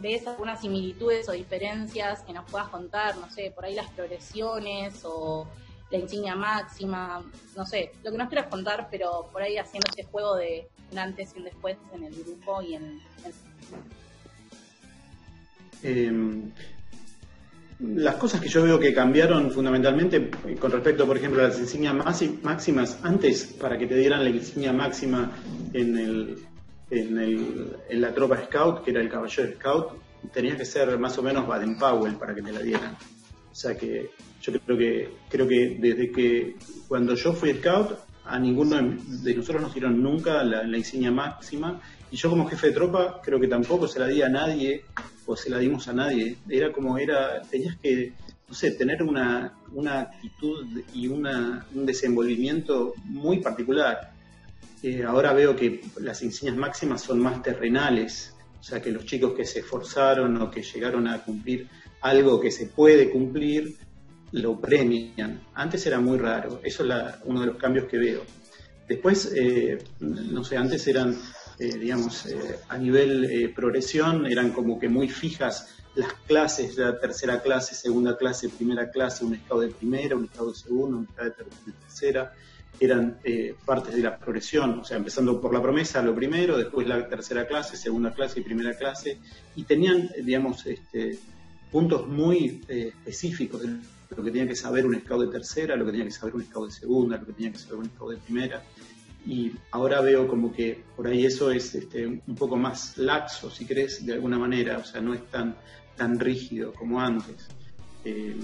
ves 0.00 0.26
algunas 0.26 0.60
similitudes 0.60 1.28
o 1.28 1.32
diferencias 1.32 2.22
que 2.22 2.32
nos 2.32 2.48
puedas 2.50 2.68
contar, 2.68 3.16
no 3.16 3.30
sé, 3.30 3.50
por 3.54 3.64
ahí 3.64 3.74
las 3.74 3.90
progresiones 3.90 5.02
o 5.04 5.46
la 5.90 5.98
insignia 5.98 6.34
máxima, 6.34 7.22
no 7.56 7.66
sé, 7.66 7.92
lo 8.02 8.10
que 8.10 8.18
nos 8.18 8.28
quieras 8.28 8.48
contar, 8.48 8.88
pero 8.90 9.28
por 9.32 9.42
ahí 9.42 9.58
haciendo 9.58 9.88
ese 9.90 10.04
juego 10.04 10.36
de 10.36 10.68
un 10.90 10.98
antes 10.98 11.32
y 11.34 11.38
un 11.38 11.44
después 11.44 11.76
en 11.94 12.04
el 12.04 12.14
grupo 12.14 12.62
y 12.62 12.74
en... 12.74 13.00
Em, 15.82 16.52
las 17.82 18.14
cosas 18.14 18.40
que 18.40 18.48
yo 18.48 18.62
veo 18.62 18.78
que 18.78 18.94
cambiaron 18.94 19.50
fundamentalmente 19.50 20.30
eh, 20.46 20.54
con 20.56 20.70
respecto, 20.70 21.06
por 21.06 21.16
ejemplo, 21.16 21.42
a 21.42 21.48
las 21.48 21.58
insignias 21.58 21.94
máximas, 22.42 22.98
antes 23.02 23.44
para 23.44 23.76
que 23.76 23.86
te 23.86 23.96
dieran 23.96 24.22
la 24.22 24.30
insignia 24.30 24.72
máxima 24.72 25.32
en, 25.72 25.98
el, 25.98 26.38
en, 26.90 27.18
el, 27.18 27.76
en 27.88 28.00
la 28.00 28.14
tropa 28.14 28.40
scout, 28.44 28.84
que 28.84 28.92
era 28.92 29.00
el 29.00 29.08
caballero 29.08 29.52
scout, 29.54 29.92
tenías 30.32 30.56
que 30.56 30.64
ser 30.64 30.96
más 30.98 31.18
o 31.18 31.22
menos 31.22 31.46
Baden 31.46 31.76
Powell 31.76 32.14
para 32.14 32.34
que 32.34 32.42
te 32.42 32.52
la 32.52 32.60
dieran. 32.60 32.96
O 33.50 33.54
sea 33.54 33.76
que 33.76 34.10
yo 34.40 34.52
creo 34.60 34.78
que, 34.78 35.10
creo 35.28 35.48
que 35.48 35.76
desde 35.80 36.10
que 36.12 36.56
cuando 36.86 37.14
yo 37.14 37.32
fui 37.32 37.52
scout, 37.54 37.98
a 38.24 38.38
ninguno 38.38 38.76
de 38.76 39.34
nosotros 39.34 39.60
nos 39.60 39.74
dieron 39.74 40.00
nunca 40.00 40.44
la, 40.44 40.76
insignia 40.76 41.10
máxima. 41.10 41.80
Y 42.10 42.16
yo 42.16 42.30
como 42.30 42.46
jefe 42.46 42.68
de 42.68 42.74
tropa 42.74 43.20
creo 43.22 43.40
que 43.40 43.48
tampoco 43.48 43.88
se 43.88 43.98
la 43.98 44.06
di 44.06 44.22
a 44.22 44.28
nadie 44.28 44.84
o 45.26 45.36
se 45.36 45.50
la 45.50 45.58
dimos 45.58 45.88
a 45.88 45.92
nadie. 45.92 46.36
Era 46.48 46.72
como 46.72 46.98
era, 46.98 47.42
tenías 47.42 47.76
que, 47.78 48.12
no 48.48 48.54
sé, 48.54 48.72
tener 48.72 49.02
una, 49.02 49.54
una 49.72 50.00
actitud 50.00 50.82
y 50.94 51.08
una, 51.08 51.66
un 51.74 51.86
desenvolvimiento 51.86 52.94
muy 53.04 53.40
particular. 53.40 54.12
Eh, 54.82 55.04
ahora 55.04 55.32
veo 55.32 55.54
que 55.54 55.80
las 56.00 56.22
insignias 56.22 56.56
máximas 56.56 57.02
son 57.02 57.20
más 57.20 57.42
terrenales, 57.42 58.34
o 58.60 58.62
sea 58.64 58.82
que 58.82 58.90
los 58.90 59.04
chicos 59.04 59.34
que 59.34 59.44
se 59.44 59.60
esforzaron 59.60 60.40
o 60.42 60.50
que 60.50 60.62
llegaron 60.62 61.06
a 61.06 61.22
cumplir 61.22 61.68
algo 62.00 62.40
que 62.40 62.50
se 62.50 62.66
puede 62.66 63.10
cumplir, 63.10 63.76
lo 64.32 64.60
premian. 64.60 65.40
Antes 65.54 65.86
era 65.86 66.00
muy 66.00 66.18
raro, 66.18 66.60
eso 66.64 66.84
es 66.84 67.14
uno 67.24 67.40
de 67.40 67.46
los 67.46 67.56
cambios 67.56 67.86
que 67.86 67.98
veo. 67.98 68.22
Después, 68.88 69.32
eh, 69.36 69.78
no 70.00 70.42
sé, 70.42 70.56
antes 70.56 70.86
eran, 70.88 71.16
eh, 71.58 71.78
digamos, 71.78 72.26
eh, 72.26 72.58
a 72.68 72.78
nivel 72.78 73.52
progresión, 73.54 74.26
eran 74.26 74.50
como 74.50 74.78
que 74.78 74.88
muy 74.88 75.08
fijas 75.08 75.76
las 75.94 76.12
clases, 76.26 76.76
la 76.76 76.98
tercera 76.98 77.42
clase, 77.42 77.74
segunda 77.74 78.16
clase, 78.16 78.48
primera 78.48 78.90
clase, 78.90 79.24
un 79.24 79.34
estado 79.34 79.60
de 79.60 79.68
primera, 79.68 80.16
un 80.16 80.24
estado 80.24 80.50
de 80.50 80.56
segunda, 80.56 80.96
un 80.98 81.04
estado 81.04 81.30
de 81.30 81.72
tercera, 81.72 82.32
eran 82.80 83.18
partes 83.64 83.94
de 83.94 84.00
la 84.00 84.18
progresión, 84.18 84.80
o 84.80 84.84
sea, 84.84 84.96
empezando 84.96 85.40
por 85.40 85.52
la 85.52 85.60
promesa, 85.60 86.02
lo 86.02 86.14
primero, 86.14 86.56
después 86.56 86.88
la 86.88 87.06
tercera 87.08 87.46
clase, 87.46 87.76
segunda 87.76 88.12
clase 88.12 88.40
y 88.40 88.42
primera 88.42 88.74
clase, 88.74 89.18
y 89.54 89.64
tenían, 89.64 90.10
digamos, 90.22 90.66
este, 90.66 91.18
puntos 91.70 92.08
muy 92.08 92.64
específicos 92.66 93.60
de 93.60 93.76
lo 94.16 94.22
que 94.24 94.30
tenía 94.30 94.48
que 94.48 94.56
saber 94.56 94.86
un 94.86 94.98
scout 95.00 95.26
de 95.26 95.32
tercera, 95.32 95.76
lo 95.76 95.84
que 95.84 95.92
tenía 95.92 96.06
que 96.06 96.12
saber 96.12 96.34
un 96.34 96.44
scout 96.44 96.68
de 96.68 96.74
segunda, 96.74 97.16
lo 97.16 97.26
que 97.26 97.32
tenía 97.32 97.52
que 97.52 97.58
saber 97.58 97.78
un 97.78 97.86
scout 97.86 98.12
de 98.12 98.18
primera. 98.18 98.62
Y 99.26 99.52
ahora 99.70 100.00
veo 100.00 100.26
como 100.26 100.52
que 100.52 100.82
por 100.96 101.06
ahí 101.06 101.24
eso 101.24 101.50
es 101.50 101.74
este, 101.74 102.06
un 102.06 102.34
poco 102.36 102.56
más 102.56 102.98
laxo, 102.98 103.50
si 103.50 103.64
querés, 103.64 104.04
de 104.04 104.14
alguna 104.14 104.38
manera, 104.38 104.78
o 104.78 104.84
sea, 104.84 105.00
no 105.00 105.14
es 105.14 105.24
tan, 105.30 105.56
tan 105.96 106.18
rígido 106.18 106.72
como 106.72 107.00
antes. 107.00 107.48
Eh, 108.04 108.36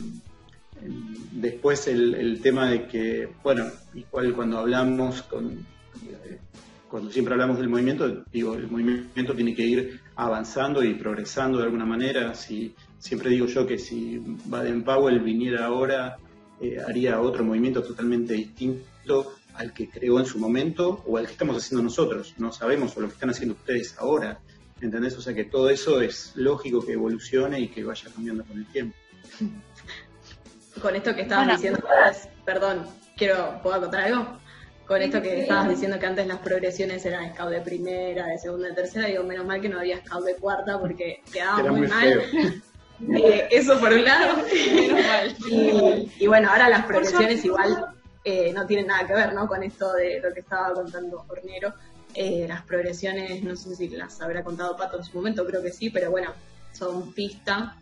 después 1.32 1.88
el, 1.88 2.40
tema 2.40 2.70
de 2.70 2.87
que, 2.87 3.28
bueno, 3.42 3.66
igual 3.94 4.32
cuando 4.35 4.58
hablamos 4.58 5.23
con, 5.23 5.66
cuando 6.88 7.11
siempre 7.11 7.35
hablamos 7.35 7.58
del 7.58 7.68
movimiento, 7.68 8.25
digo, 8.32 8.54
el 8.54 8.68
movimiento 8.68 9.35
tiene 9.35 9.54
que 9.54 9.66
ir 9.66 10.00
avanzando 10.16 10.82
y 10.82 10.94
progresando 10.94 11.58
de 11.58 11.64
alguna 11.64 11.85
manera. 11.85 12.35
Si, 12.35 12.75
siempre 12.99 13.30
digo 13.30 13.47
yo 13.47 13.66
que 13.66 13.78
si 13.78 14.23
Baden 14.47 14.85
Powell 14.85 15.20
viniera 15.20 15.66
ahora, 15.66 16.18
eh, 16.61 16.78
haría 16.87 17.20
otro 17.20 17.44
movimiento 17.44 17.82
totalmente 17.82 18.35
distinto 18.35 19.35
al 19.59 19.73
que 19.73 19.91
creó 19.91 20.19
en 20.19 20.27
su 20.27 20.38
momento 20.38 21.03
o 21.07 21.19
al 21.19 21.27
que 21.27 21.33
estamos 21.33 21.57
haciendo 21.57 21.83
nosotros. 21.83 22.35
No 22.38 22.53
sabemos 22.53 22.97
o 22.97 23.00
lo 23.00 23.09
que 23.09 23.15
están 23.15 23.31
haciendo 23.31 23.55
ustedes 23.55 23.97
ahora. 23.99 24.38
¿Entendés? 24.81 25.17
O 25.19 25.21
sea 25.21 25.35
que 25.35 25.45
todo 25.45 25.69
eso 25.69 26.00
es 26.00 26.33
lógico 26.37 26.85
que 26.85 26.93
evolucione 26.93 27.61
y 27.61 27.69
que 27.69 27.83
vaya 27.83 28.09
cambiando 28.15 28.45
con 28.45 28.59
el 28.59 28.67
tiempo. 28.67 28.97
Con 30.81 30.95
esto 30.95 31.12
que 31.12 31.23
estabas 31.23 31.57
diciendo, 31.57 31.81
perdón, 32.45 32.87
quiero, 33.17 33.61
¿puedo 33.65 33.81
contar 33.81 34.05
algo? 34.05 34.38
con 34.88 35.03
esto 35.03 35.21
que 35.21 35.43
estabas 35.43 35.69
diciendo 35.69 35.99
que 35.99 36.07
antes 36.07 36.27
las 36.27 36.38
progresiones 36.38 37.05
eran 37.05 37.35
scout 37.35 37.50
de 37.50 37.61
primera, 37.61 38.27
de 38.27 38.38
segunda, 38.38 38.69
de 38.69 38.75
tercera, 38.75 39.07
digo, 39.07 39.23
menos 39.23 39.45
mal 39.45 39.61
que 39.61 39.69
no 39.69 39.79
había 39.79 39.99
scout 39.99 40.25
de 40.25 40.35
cuarta 40.37 40.81
porque 40.81 41.23
quedaba 41.31 41.71
muy, 41.71 41.87
mal. 41.87 42.23
Eh, 43.00 43.47
eso 43.53 43.79
por 43.79 43.93
un 43.93 44.05
lado, 44.05 44.43
menos 44.75 45.07
mal. 45.07 45.37
Y, 46.19 46.27
bueno, 46.27 46.50
ahora 46.50 46.69
las 46.69 46.85
progresiones 46.85 47.45
igual 47.45 47.95
eh, 48.28 48.52
no 48.52 48.66
tienen 48.66 48.88
nada 48.88 49.06
que 49.06 49.14
ver 49.14 49.32
¿no? 49.32 49.49
con 49.49 49.62
esto 49.62 49.94
de 49.94 50.20
lo 50.20 50.35
que 50.35 50.40
estaba 50.40 50.75
contando 50.75 51.25
Hornero. 51.28 51.73
Eh, 52.14 52.47
las 52.47 52.62
progresiones, 52.62 53.42
no 53.42 53.56
sé 53.56 53.75
si 53.75 53.88
las 53.88 54.20
habrá 54.20 54.44
contado 54.44 54.76
Pato 54.76 54.99
en 54.99 55.04
su 55.04 55.16
momento, 55.16 55.47
creo 55.47 55.62
que 55.62 55.73
sí, 55.73 55.88
pero 55.88 56.11
bueno, 56.11 56.32
son 56.73 57.12
pista, 57.14 57.76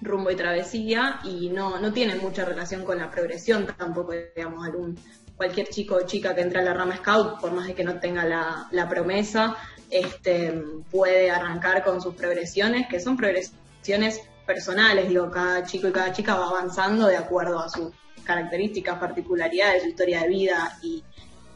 rumbo 0.00 0.30
y 0.30 0.36
travesía 0.36 1.18
y 1.24 1.48
no, 1.48 1.80
no 1.80 1.92
tienen 1.92 2.20
mucha 2.20 2.44
relación 2.44 2.84
con 2.84 2.98
la 2.98 3.10
progresión 3.10 3.66
tampoco, 3.76 4.12
digamos, 4.36 4.64
algún 4.64 4.96
cualquier 5.36 5.68
chico 5.68 5.96
o 5.96 6.06
chica 6.06 6.34
que 6.34 6.42
entra 6.42 6.60
a 6.60 6.64
la 6.64 6.74
rama 6.74 6.96
scout, 6.98 7.40
por 7.40 7.50
más 7.52 7.66
de 7.66 7.74
que 7.74 7.82
no 7.82 7.98
tenga 7.98 8.24
la, 8.24 8.68
la 8.70 8.88
promesa, 8.88 9.56
este, 9.90 10.62
puede 10.90 11.30
arrancar 11.30 11.82
con 11.82 12.00
sus 12.00 12.14
progresiones, 12.14 12.86
que 12.88 13.00
son 13.00 13.16
progresiones 13.16 14.20
personales, 14.46 15.08
digo, 15.08 15.30
cada 15.30 15.64
chico 15.64 15.88
y 15.88 15.92
cada 15.92 16.12
chica 16.12 16.36
va 16.36 16.48
avanzando 16.48 17.06
de 17.06 17.16
acuerdo 17.16 17.58
a 17.58 17.68
sus 17.68 17.90
características, 18.24 18.98
particularidades, 18.98 19.82
su 19.82 19.88
historia 19.88 20.22
de 20.22 20.28
vida 20.28 20.78
y, 20.82 21.02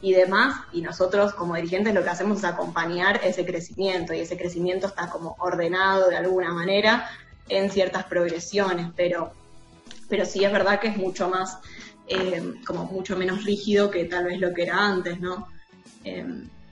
y 0.01 0.13
demás, 0.13 0.55
y 0.73 0.81
nosotros 0.81 1.33
como 1.33 1.55
dirigentes 1.55 1.93
lo 1.93 2.03
que 2.03 2.09
hacemos 2.09 2.39
es 2.39 2.43
acompañar 2.45 3.21
ese 3.23 3.45
crecimiento, 3.45 4.13
y 4.13 4.19
ese 4.19 4.37
crecimiento 4.37 4.87
está 4.87 5.09
como 5.09 5.35
ordenado 5.39 6.09
de 6.09 6.17
alguna 6.17 6.51
manera 6.53 7.09
en 7.49 7.69
ciertas 7.69 8.05
progresiones, 8.05 8.87
pero, 8.95 9.31
pero 10.09 10.25
sí 10.25 10.43
es 10.43 10.51
verdad 10.51 10.79
que 10.79 10.87
es 10.87 10.97
mucho 10.97 11.29
más, 11.29 11.59
eh, 12.07 12.53
como 12.65 12.85
mucho 12.85 13.17
menos 13.17 13.45
rígido 13.45 13.89
que 13.89 14.05
tal 14.05 14.25
vez 14.25 14.39
lo 14.39 14.53
que 14.53 14.63
era 14.63 14.77
antes, 14.77 15.19
¿no? 15.19 15.47
Eh, 16.03 16.25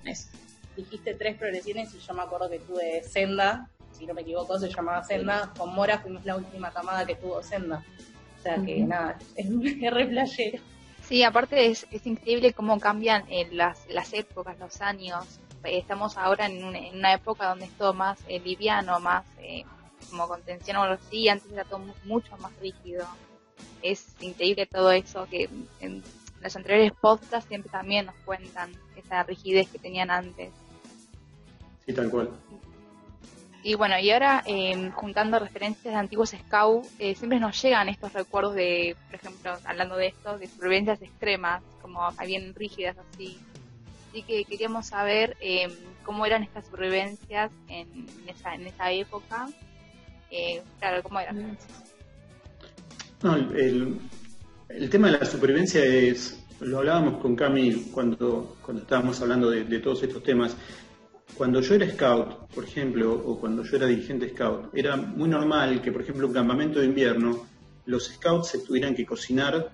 eso. 0.05 0.27
Dijiste 0.75 1.13
tres 1.13 1.37
progresiones 1.37 1.93
y 1.93 1.99
yo 1.99 2.13
me 2.13 2.23
acuerdo 2.23 2.49
que 2.49 2.59
tuve 2.59 3.03
Senda, 3.03 3.69
si 3.91 4.05
no 4.07 4.13
me 4.13 4.21
equivoco 4.21 4.59
se 4.59 4.69
llamaba 4.69 5.03
Senda, 5.03 5.51
con 5.57 5.73
Mora 5.73 5.99
fuimos 5.99 6.25
la 6.25 6.35
última 6.35 6.71
camada 6.71 7.05
que 7.05 7.15
tuvo 7.15 7.41
Senda. 7.43 7.83
O 8.43 8.45
sea 8.45 8.61
que 8.65 8.79
nada, 8.81 9.17
es 9.37 9.49
un 9.49 9.63
re 9.93 10.05
playero. 10.05 10.59
Sí, 11.07 11.23
aparte 11.23 11.67
es, 11.67 11.87
es 11.91 12.05
increíble 12.05 12.51
cómo 12.51 12.77
cambian 12.77 13.23
eh, 13.29 13.47
las, 13.53 13.79
las 13.89 14.11
épocas, 14.13 14.59
los 14.59 14.81
años. 14.81 15.39
Eh, 15.63 15.77
Estamos 15.77 16.17
ahora 16.17 16.47
en 16.47 16.61
una, 16.61 16.77
en 16.77 16.97
una 16.97 17.13
época 17.13 17.47
donde 17.47 17.65
es 17.65 17.71
todo 17.77 17.93
más 17.93 18.19
eh, 18.27 18.39
liviano, 18.41 18.99
más 18.99 19.23
eh, 19.39 19.63
como 20.09 20.27
contención 20.27 20.75
o 20.77 20.83
algo 20.83 20.95
así. 20.95 21.29
Antes 21.29 21.49
era 21.53 21.63
todo 21.63 21.79
mu- 21.79 21.93
mucho 22.03 22.35
más 22.37 22.53
rígido. 22.59 23.05
Es 23.81 24.13
increíble 24.19 24.65
todo 24.65 24.91
eso 24.91 25.25
que 25.29 25.49
en 25.79 26.03
los 26.41 26.55
anteriores 26.57 26.91
podcasts 26.99 27.47
siempre 27.47 27.69
también 27.71 28.05
nos 28.07 28.15
cuentan 28.25 28.71
esa 28.97 29.23
rigidez 29.23 29.69
que 29.69 29.79
tenían 29.79 30.09
antes. 30.11 30.51
Sí, 31.85 31.93
tal 31.93 32.09
cual. 32.09 32.29
Y 33.65 33.75
bueno, 33.75 33.97
y 33.97 34.11
ahora 34.11 34.43
eh, 34.45 34.91
juntando 34.93 35.39
referencias 35.39 35.93
de 35.93 35.97
antiguos 35.99 36.31
scout, 36.31 36.85
eh, 36.99 37.15
siempre 37.15 37.39
nos 37.39 37.61
llegan 37.61 37.87
estos 37.87 38.11
recuerdos 38.11 38.55
de, 38.55 38.97
por 39.07 39.15
ejemplo, 39.15 39.57
hablando 39.63 39.95
de 39.95 40.07
esto, 40.07 40.37
de 40.37 40.47
supervivencias 40.47 41.01
extremas, 41.01 41.63
como 41.81 42.01
bien 42.27 42.53
rígidas 42.55 42.97
así. 42.97 43.39
Así 44.09 44.21
que 44.23 44.43
queríamos 44.43 44.87
saber 44.87 45.37
eh, 45.39 45.69
cómo 46.03 46.25
eran 46.25 46.43
estas 46.43 46.65
supervivencias 46.65 47.51
en, 47.69 47.87
esa, 48.27 48.53
en 48.53 48.67
esa 48.67 48.91
época. 48.91 49.47
Eh, 50.29 50.61
claro, 50.79 51.01
cómo 51.01 51.21
eran. 51.21 51.57
No, 53.23 53.35
el, 53.37 53.97
el- 54.67 54.89
tema 54.89 55.09
de 55.09 55.19
la 55.19 55.25
supervivencia 55.25 55.81
es, 55.85 56.45
lo 56.59 56.79
hablábamos 56.79 57.21
con 57.21 57.33
Cami 57.37 57.91
cuando, 57.93 58.57
cuando 58.61 58.83
estábamos 58.83 59.21
hablando 59.21 59.49
de 59.49 59.79
todos 59.79 60.03
estos 60.03 60.21
temas. 60.21 60.57
Cuando 61.37 61.61
yo 61.61 61.75
era 61.75 61.89
scout, 61.89 62.53
por 62.53 62.63
ejemplo, 62.63 63.13
o 63.13 63.39
cuando 63.39 63.63
yo 63.63 63.77
era 63.77 63.87
dirigente 63.87 64.29
scout, 64.29 64.69
era 64.73 64.95
muy 64.95 65.27
normal 65.27 65.81
que, 65.81 65.91
por 65.91 66.01
ejemplo, 66.01 66.27
un 66.27 66.33
campamento 66.33 66.79
de 66.79 66.85
invierno, 66.85 67.47
los 67.85 68.05
scouts 68.05 68.49
se 68.49 68.59
tuvieran 68.59 68.95
que 68.95 69.05
cocinar 69.05 69.71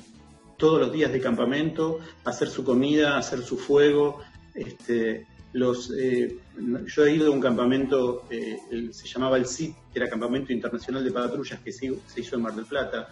todos 0.58 0.80
los 0.80 0.92
días 0.92 1.12
de 1.12 1.20
campamento, 1.20 2.00
hacer 2.26 2.50
su 2.50 2.64
comida, 2.64 3.18
hacer 3.18 3.42
su 3.42 3.58
fuego. 3.58 4.22
Este, 4.54 5.26
los, 5.54 5.92
eh, 5.98 6.38
yo 6.86 7.06
he 7.06 7.16
ido 7.16 7.28
a 7.28 7.32
un 7.32 7.42
campamento, 7.42 8.26
eh, 8.30 8.90
se 8.92 9.08
llamaba 9.08 9.38
el 9.38 9.46
CIT, 9.46 9.76
que 9.92 10.00
era 10.00 10.10
Campamento 10.10 10.54
Internacional 10.54 11.04
de 11.04 11.12
Patrullas, 11.12 11.60
que 11.60 11.72
se, 11.72 11.94
se 12.06 12.22
hizo 12.22 12.36
en 12.36 12.42
Mar 12.42 12.56
del 12.56 12.66
Plata, 12.66 13.10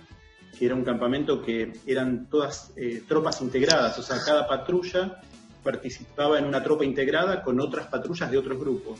que 0.57 0.65
era 0.65 0.75
un 0.75 0.83
campamento 0.83 1.41
que 1.41 1.73
eran 1.85 2.29
todas 2.29 2.73
eh, 2.75 3.03
tropas 3.07 3.41
integradas, 3.41 3.97
o 3.99 4.03
sea, 4.03 4.17
cada 4.23 4.47
patrulla 4.47 5.21
participaba 5.67 6.39
en 6.39 6.45
una 6.45 6.63
tropa 6.63 6.85
integrada 6.85 7.43
con 7.43 7.59
otras 7.59 7.87
patrullas 7.87 8.31
de 8.31 8.37
otros 8.37 8.57
grupos. 8.57 8.99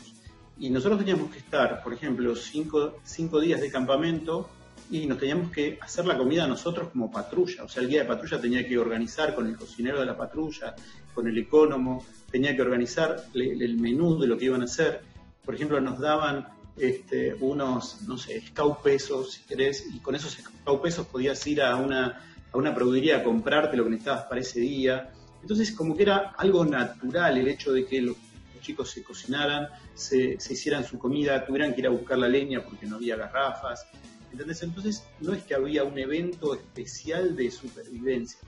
Y 0.58 0.68
nosotros 0.68 0.98
teníamos 0.98 1.30
que 1.32 1.38
estar, 1.38 1.82
por 1.82 1.94
ejemplo, 1.94 2.36
cinco, 2.36 2.98
cinco 3.04 3.40
días 3.40 3.62
de 3.62 3.70
campamento 3.70 4.50
y 4.90 5.06
nos 5.06 5.16
teníamos 5.16 5.50
que 5.50 5.78
hacer 5.80 6.04
la 6.04 6.18
comida 6.18 6.46
nosotros 6.46 6.90
como 6.90 7.10
patrulla. 7.10 7.64
O 7.64 7.68
sea, 7.70 7.82
el 7.82 7.88
guía 7.88 8.02
de 8.02 8.08
patrulla 8.08 8.38
tenía 8.38 8.68
que 8.68 8.76
organizar 8.76 9.34
con 9.34 9.46
el 9.46 9.56
cocinero 9.56 9.98
de 9.98 10.04
la 10.04 10.14
patrulla, 10.14 10.74
con 11.14 11.26
el 11.26 11.38
ecónomo, 11.38 12.04
tenía 12.30 12.54
que 12.54 12.60
organizar 12.60 13.24
el 13.32 13.78
menú 13.78 14.18
de 14.18 14.26
lo 14.26 14.36
que 14.36 14.44
iban 14.44 14.60
a 14.60 14.66
hacer. 14.66 15.00
Por 15.46 15.54
ejemplo, 15.54 15.80
nos 15.80 15.98
daban 15.98 16.48
este, 16.76 17.34
unos, 17.40 18.02
no 18.06 18.18
sé, 18.18 18.42
scout 18.48 18.82
pesos, 18.82 19.32
si 19.32 19.42
querés, 19.44 19.86
y 19.90 20.00
con 20.00 20.14
esos 20.14 20.32
scout 20.32 20.82
pesos 20.82 21.06
podías 21.06 21.46
ir 21.46 21.62
a 21.62 21.76
una, 21.76 22.20
a 22.52 22.58
una 22.58 22.70
a 22.70 23.22
comprarte 23.24 23.74
lo 23.74 23.84
que 23.84 23.90
necesitabas 23.90 24.24
para 24.24 24.42
ese 24.42 24.60
día. 24.60 25.12
Entonces, 25.42 25.72
como 25.72 25.96
que 25.96 26.02
era 26.02 26.32
algo 26.36 26.64
natural 26.64 27.38
el 27.38 27.48
hecho 27.48 27.72
de 27.72 27.86
que 27.86 28.00
los, 28.02 28.16
chicos 28.60 28.90
se 28.90 29.02
cocinaran, 29.02 29.68
se, 29.94 30.36
hicieran 30.50 30.84
su 30.84 30.98
comida, 30.98 31.46
tuvieran 31.46 31.72
que 31.74 31.80
ir 31.80 31.86
a 31.86 31.90
buscar 31.90 32.18
la 32.18 32.28
leña 32.28 32.62
porque 32.62 32.86
no 32.86 32.96
había 32.96 33.16
garrafas. 33.16 33.86
¿Entendés? 34.30 34.62
Entonces, 34.62 35.04
no 35.20 35.32
es 35.32 35.42
que 35.44 35.54
había 35.54 35.84
un 35.84 35.98
evento 35.98 36.54
especial 36.54 37.34
de 37.34 37.50
supervivencia. 37.50 38.40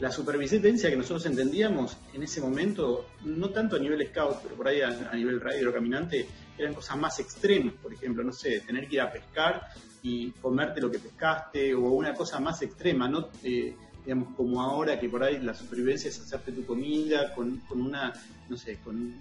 La 0.00 0.10
supervivencia 0.10 0.90
que 0.90 0.96
nosotros 0.96 1.24
entendíamos 1.26 1.96
en 2.14 2.24
ese 2.24 2.40
momento, 2.40 3.06
no 3.24 3.50
tanto 3.50 3.76
a 3.76 3.78
nivel 3.78 4.04
scout, 4.08 4.38
pero 4.42 4.56
por 4.56 4.66
ahí 4.66 4.80
a, 4.80 4.88
a 4.88 5.14
nivel 5.14 5.40
radio 5.40 5.72
caminante, 5.72 6.26
eran 6.58 6.74
cosas 6.74 6.96
más 6.98 7.20
extremas, 7.20 7.74
por 7.74 7.92
ejemplo, 7.94 8.24
no 8.24 8.32
sé, 8.32 8.60
tener 8.60 8.88
que 8.88 8.96
ir 8.96 9.00
a 9.00 9.12
pescar 9.12 9.68
y 10.02 10.30
comerte 10.32 10.80
lo 10.80 10.90
que 10.90 10.98
pescaste, 10.98 11.74
o 11.74 11.80
una 11.92 12.12
cosa 12.12 12.40
más 12.40 12.60
extrema, 12.62 13.08
no 13.08 13.28
Eh, 13.44 13.74
digamos, 14.04 14.34
como 14.36 14.60
ahora 14.62 14.98
que 15.00 15.08
por 15.08 15.22
ahí 15.22 15.38
la 15.38 15.54
supervivencia 15.54 16.08
es 16.08 16.20
hacerte 16.20 16.52
tu 16.52 16.64
comida 16.66 17.32
con, 17.34 17.58
con 17.60 17.80
una, 17.80 18.12
no 18.48 18.56
sé, 18.56 18.78
con, 18.84 19.14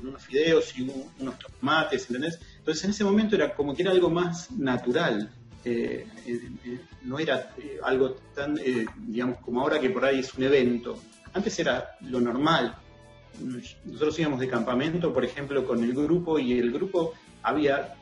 unos 0.00 0.22
fideos 0.22 0.78
y 0.78 0.82
un- 0.82 1.10
unos 1.18 1.34
tomates, 1.40 2.06
¿entendés? 2.08 2.38
Entonces 2.58 2.84
en 2.84 2.90
ese 2.90 3.02
momento 3.02 3.34
era 3.34 3.52
como 3.54 3.74
que 3.74 3.82
era 3.82 3.90
algo 3.90 4.08
más 4.08 4.48
natural, 4.52 5.28
eh, 5.64 6.06
eh, 6.24 6.40
eh, 6.64 6.80
no 7.02 7.18
era 7.18 7.52
algo 7.82 8.10
tan, 8.32 8.56
digamos, 9.08 9.38
como 9.40 9.60
ahora 9.60 9.80
que 9.80 9.90
por 9.90 10.04
ahí 10.04 10.20
es 10.20 10.32
un 10.34 10.44
evento. 10.44 10.96
Antes 11.32 11.58
era 11.58 11.96
lo 12.02 12.20
normal. 12.20 12.76
Nosotros 13.84 14.18
íbamos 14.20 14.38
de 14.38 14.48
campamento, 14.48 15.12
por 15.12 15.24
ejemplo, 15.24 15.66
con 15.66 15.82
el 15.82 15.92
grupo 15.92 16.38
y 16.38 16.52
el 16.58 16.70
grupo 16.70 17.14
había... 17.42 17.96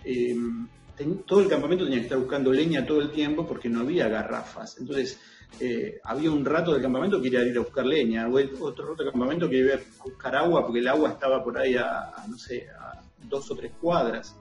todo 1.27 1.41
el 1.41 1.49
campamento 1.49 1.85
tenía 1.85 1.99
que 2.01 2.05
estar 2.05 2.19
buscando 2.19 2.53
leña 2.53 2.85
todo 2.87 3.01
el 3.01 3.11
tiempo 3.11 3.47
porque 3.47 3.69
no 3.71 3.81
había 3.81 4.07
garrafas. 4.09 4.77
Entonces, 4.79 5.19
eh, 5.61 6.01
había 6.05 6.31
un 6.31 6.45
rato 6.45 6.73
del 6.73 6.83
campamento 6.83 7.21
que 7.21 7.29
iba 7.29 7.41
a 7.41 7.45
ir 7.45 7.57
a 7.57 7.61
buscar 7.61 7.87
leña, 7.87 8.29
o 8.29 8.39
el- 8.39 8.55
otro 8.61 8.91
rato 8.91 9.03
del 9.03 9.13
campamento 9.13 9.49
que 9.49 9.57
iba 9.59 9.75
a 9.75 9.79
buscar 10.05 10.37
agua 10.37 10.65
porque 10.65 10.81
el 10.81 10.89
agua 10.89 11.11
estaba 11.11 11.43
por 11.43 11.59
ahí 11.59 11.75
a, 11.77 12.11
a, 12.11 12.27
no 12.29 12.37
sé, 12.39 12.69
a 12.71 13.01
dos 13.29 13.51
o 13.51 13.57
tres 13.57 13.73
cuadras. 13.81 14.35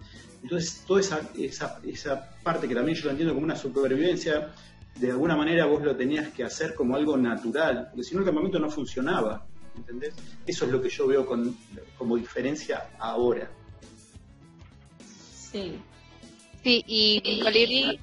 Entonces, 0.44 0.84
toda 0.86 1.00
esa, 1.00 1.22
esa, 1.38 1.80
esa 1.86 2.30
parte 2.44 2.68
que 2.68 2.76
también 2.76 2.98
yo 2.98 3.06
lo 3.06 3.12
entiendo 3.12 3.34
como 3.34 3.46
una 3.46 3.56
supervivencia, 3.56 4.54
de 5.00 5.12
alguna 5.12 5.36
manera 5.36 5.66
vos 5.66 5.82
lo 5.84 5.96
tenías 5.96 6.30
que 6.30 6.44
hacer 6.44 6.76
como 6.76 6.96
algo 6.96 7.18
natural, 7.18 7.88
porque 7.90 8.04
si 8.04 8.14
no 8.14 8.20
el 8.22 8.26
campamento 8.28 8.60
no 8.60 8.70
funcionaba, 8.70 9.46
¿entendés? 9.76 10.14
Eso 10.46 10.66
es 10.66 10.72
lo 10.72 10.82
que 10.82 10.90
yo 10.90 11.08
veo 11.08 11.26
con, 11.26 11.56
como 11.98 12.16
diferencia 12.18 12.90
ahora. 13.00 13.50
Sí. 15.34 15.80
Sí, 16.64 16.84
y, 16.88 17.22
y 17.24 18.00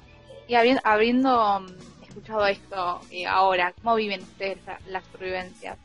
y 0.47 0.55
habiendo 0.83 1.59
mm, 1.61 1.65
escuchado 2.13 2.45
esto 2.45 3.01
eh, 3.11 3.25
ahora, 3.25 3.73
¿cómo 3.81 3.95
viven 3.95 4.21
ustedes 4.21 4.57
la- 4.65 4.79
las 4.89 5.03
supervivencias? 5.05 5.77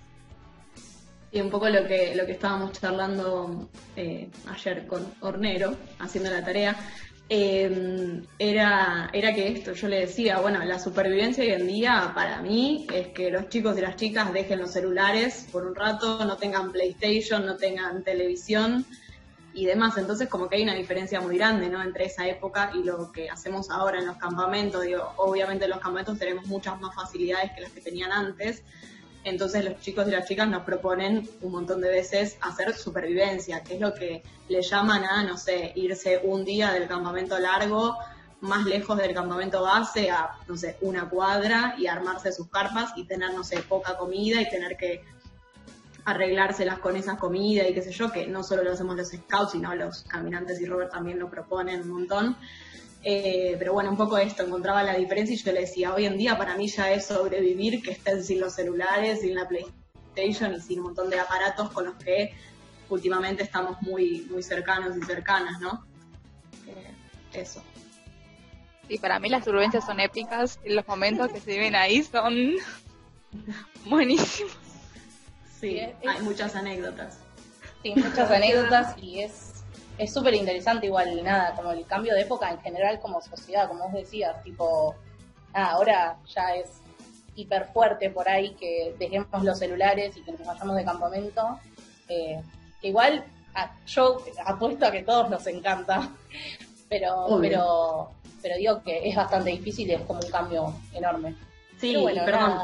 Y 1.33 1.41
un 1.41 1.51
poco 1.51 1.69
lo 1.69 1.87
que, 1.87 2.15
lo 2.15 2.25
que 2.27 2.33
estábamos 2.33 2.73
charlando 2.73 3.69
eh, 3.97 4.29
ayer 4.51 4.87
con 4.87 5.07
Hornero, 5.21 5.77
haciendo 5.99 6.31
la 6.31 6.43
tarea, 6.45 6.75
eh, 7.31 8.23
era, 8.39 9.11
era 9.13 9.35
que 9.35 9.49
esto, 9.49 9.73
yo 9.73 9.89
le 9.89 10.01
decía, 10.01 10.39
bueno, 10.41 10.65
la 10.65 10.79
supervivencia 10.79 11.45
hoy 11.45 11.51
en 11.51 11.67
día 11.67 12.13
para 12.15 12.41
mí 12.41 12.87
es 12.93 13.09
que 13.09 13.31
los 13.31 13.49
chicos 13.51 13.77
y 13.77 13.83
las 13.83 13.97
chicas 13.97 14.33
dejen 14.33 14.59
los 14.61 14.73
celulares 14.73 15.47
por 15.53 15.67
un 15.67 15.75
rato, 15.75 16.25
no 16.25 16.37
tengan 16.39 16.73
PlayStation, 16.73 17.45
no 17.45 17.57
tengan 17.59 18.03
televisión 18.03 18.87
y 19.55 19.67
demás. 19.67 19.97
Entonces 19.97 20.28
como 20.28 20.49
que 20.49 20.57
hay 20.57 20.62
una 20.62 20.75
diferencia 20.75 21.21
muy 21.21 21.37
grande, 21.37 21.69
¿no? 21.69 21.83
Entre 21.83 22.07
esa 22.07 22.26
época 22.26 22.71
y 22.75 22.85
lo 22.85 23.12
que 23.12 23.28
hacemos 23.31 23.71
ahora 23.71 23.99
en 23.99 24.07
los 24.07 24.17
campamentos. 24.17 24.83
Digo, 24.83 25.12
obviamente 25.17 25.64
en 25.64 25.71
los 25.71 25.81
campamentos 25.81 26.19
tenemos 26.19 26.47
muchas 26.47 26.81
más 26.81 26.95
facilidades 26.95 27.52
que 27.52 27.62
las 27.62 27.73
que 27.73 27.81
tenían 27.81 28.12
antes. 28.12 28.62
Entonces 29.25 29.64
los 29.64 29.81
chicos 29.81 30.07
y 30.09 30.11
las 30.12 30.26
chicas 30.26 30.49
nos 30.49 30.62
proponen 30.62 31.28
un 31.43 31.52
montón 31.52 31.81
de 31.81 31.90
veces 31.90 32.38
hacer 32.40 32.75
supervivencia, 32.75 33.62
que 33.62 33.75
es 33.75 33.81
lo 33.81 33.93
que 33.93 34.23
le 34.49 34.62
llaman 34.62 35.05
a, 35.05 35.25
no 35.25 35.37
sé, 35.37 35.73
irse 35.75 36.21
un 36.23 36.45
día 36.45 36.73
del 36.73 36.87
campamento 36.87 37.38
largo 37.38 37.97
más 38.40 38.64
lejos 38.67 38.97
del 38.97 39.14
campamento 39.14 39.62
base 39.62 40.11
a, 40.11 40.31
no 40.47 40.57
sé, 40.57 40.76
una 40.81 41.09
cuadra 41.09 41.75
y 41.78 41.87
armarse 41.87 42.33
sus 42.33 42.49
carpas 42.49 42.93
y 42.97 43.05
tener, 43.05 43.35
no 43.35 43.43
sé, 43.43 43.62
poca 43.62 43.97
comida 43.97 44.40
y 44.40 44.49
tener 44.49 44.76
que 44.76 45.05
arreglárselas 46.09 46.79
con 46.79 46.97
esas 46.97 47.19
comidas 47.19 47.69
y 47.69 47.75
qué 47.75 47.83
sé 47.83 47.93
yo, 47.93 48.11
que 48.11 48.27
no 48.27 48.43
solo 48.43 48.65
lo 48.65 48.73
hacemos 48.73 48.97
los 48.97 49.09
scouts, 49.09 49.53
sino 49.53 49.75
los 49.75 50.03
caminantes 50.05 50.59
y 50.61 50.65
Robert 50.65 50.91
también 50.91 51.19
lo 51.19 51.29
proponen 51.29 51.83
un 51.83 51.88
montón. 51.91 52.37
Eh, 53.05 53.57
pero 53.59 53.75
bueno, 53.75 53.91
un 53.91 53.97
poco 53.97 54.17
esto, 54.17 54.43
encontraba 54.43 54.83
la 54.83 54.97
diferencia 54.97 55.35
y 55.35 55.38
yo 55.38 55.53
le 55.53 55.61
decía, 55.61 55.95
hoy 55.95 56.07
en 56.07 56.17
día 56.17 56.37
para 56.38 56.57
mí 56.57 56.67
ya 56.67 56.91
es 56.91 57.07
sobrevivir 57.07 57.83
que 57.83 57.93
estén 57.93 58.25
sin 58.25 58.41
los 58.41 58.55
celulares, 58.55 59.21
sin 59.21 59.35
la 59.35 59.47
PlayStation 59.47 60.55
y 60.55 60.61
sin 60.61 60.79
un 60.79 60.87
montón 60.87 61.11
de 61.11 61.21
aparatos 61.21 61.71
con 61.71 61.85
los 61.85 61.95
que 61.97 62.35
últimamente 62.88 63.43
estamos 63.43 63.81
muy, 63.83 64.27
muy 64.31 64.43
cercanos 64.43 64.97
y 64.97 65.03
cercanas, 65.03 65.61
¿no? 65.61 65.87
Eh, 66.67 66.95
eso. 67.35 67.62
Sí, 68.88 68.97
para 68.97 69.21
mí 69.21 69.29
las 69.29 69.45
turbulencias 69.45 69.85
son 69.85 70.00
épicas 70.00 70.59
y 70.65 70.73
los 70.73 70.88
momentos 70.88 71.31
que 71.31 71.41
se 71.41 71.50
viven 71.50 71.77
ahí 71.77 72.03
son 72.03 72.35
buenísimos. 73.85 74.68
Sí, 75.61 75.81
hay 75.81 76.23
muchas 76.23 76.55
anécdotas. 76.55 77.19
Sí, 77.83 77.95
muchas 77.97 78.31
anécdotas 78.31 78.97
y 79.03 79.21
es 79.21 79.59
es 79.99 80.12
súper 80.12 80.35
interesante 80.35 80.87
igual, 80.87 81.23
nada, 81.25 81.55
como 81.55 81.73
el 81.73 81.85
cambio 81.85 82.15
de 82.15 82.23
época 82.23 82.50
en 82.50 82.61
general 82.61 83.00
como 83.00 83.21
sociedad, 83.21 83.67
como 83.67 83.85
vos 83.85 83.93
decías, 83.93 84.43
tipo, 84.45 84.95
nada, 85.53 85.73
ahora 85.73 86.17
ya 86.33 86.55
es 86.55 86.81
hiper 87.35 87.67
fuerte 87.67 88.11
por 88.11 88.29
ahí 88.29 88.50
que 88.55 88.95
dejemos 88.99 89.43
los 89.43 89.59
celulares 89.59 90.17
y 90.17 90.23
que 90.23 90.33
nos 90.33 90.47
vayamos 90.47 90.77
de 90.77 90.85
campamento, 90.85 91.59
eh, 92.09 92.41
que 92.81 92.88
igual 92.88 93.25
yo 93.87 94.23
apuesto 94.47 94.87
a 94.87 94.93
que 94.93 95.03
todos 95.03 95.29
nos 95.29 95.45
encanta, 95.49 96.11
pero, 96.88 97.27
pero, 97.41 98.11
pero 98.41 98.57
digo 98.57 98.83
que 98.85 99.09
es 99.09 99.17
bastante 99.17 99.50
difícil 99.50 99.88
y 99.88 99.95
es 99.95 100.03
como 100.03 100.21
un 100.21 100.31
cambio 100.31 100.73
enorme. 100.95 101.35
Sí, 101.81 101.97
bueno, 101.97 102.25
perdón 102.25 102.59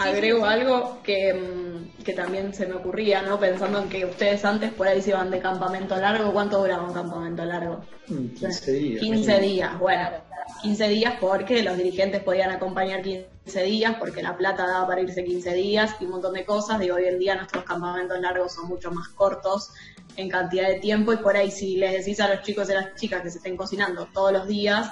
agrego 0.00 0.44
algo 0.44 1.02
que, 1.02 1.34
mm, 1.34 2.02
que, 2.02 2.12
también 2.12 2.54
se 2.54 2.66
me 2.66 2.74
ocurría, 2.74 3.22
¿no? 3.22 3.38
Pensando 3.38 3.80
en 3.80 3.88
que 3.88 4.04
ustedes 4.04 4.44
antes 4.44 4.72
por 4.72 4.88
ahí 4.88 5.00
se 5.02 5.10
iban 5.10 5.30
de 5.30 5.40
campamento 5.40 5.96
largo. 5.96 6.32
¿Cuánto 6.32 6.58
duraba 6.58 6.86
un 6.86 6.94
campamento 6.94 7.44
largo? 7.44 7.80
15 8.06 8.72
mm, 8.72 8.74
días. 8.74 9.00
15 9.00 9.40
días, 9.40 9.78
bueno. 9.78 10.30
15 10.62 10.88
días 10.88 11.14
porque 11.20 11.62
los 11.62 11.76
dirigentes 11.76 12.22
podían 12.22 12.50
acompañar 12.50 13.02
15 13.02 13.62
días, 13.62 13.96
porque 13.98 14.22
la 14.22 14.36
plata 14.36 14.66
daba 14.66 14.86
para 14.86 15.00
irse 15.00 15.24
15 15.24 15.54
días 15.54 15.94
y 16.00 16.04
un 16.04 16.12
montón 16.12 16.34
de 16.34 16.44
cosas. 16.44 16.78
Digo, 16.80 16.96
hoy 16.96 17.04
en 17.04 17.18
día 17.18 17.36
nuestros 17.36 17.64
campamentos 17.64 18.20
largos 18.20 18.54
son 18.54 18.68
mucho 18.68 18.90
más 18.90 19.08
cortos 19.08 19.70
en 20.16 20.28
cantidad 20.28 20.68
de 20.68 20.80
tiempo 20.80 21.12
y 21.12 21.18
por 21.18 21.36
ahí 21.36 21.50
si 21.50 21.76
les 21.76 21.92
decís 21.92 22.20
a 22.20 22.28
los 22.28 22.42
chicos 22.42 22.68
y 22.68 22.72
a 22.72 22.80
las 22.80 22.94
chicas 22.96 23.22
que 23.22 23.30
se 23.30 23.38
estén 23.38 23.56
cocinando 23.56 24.08
todos 24.12 24.32
los 24.32 24.46
días, 24.46 24.90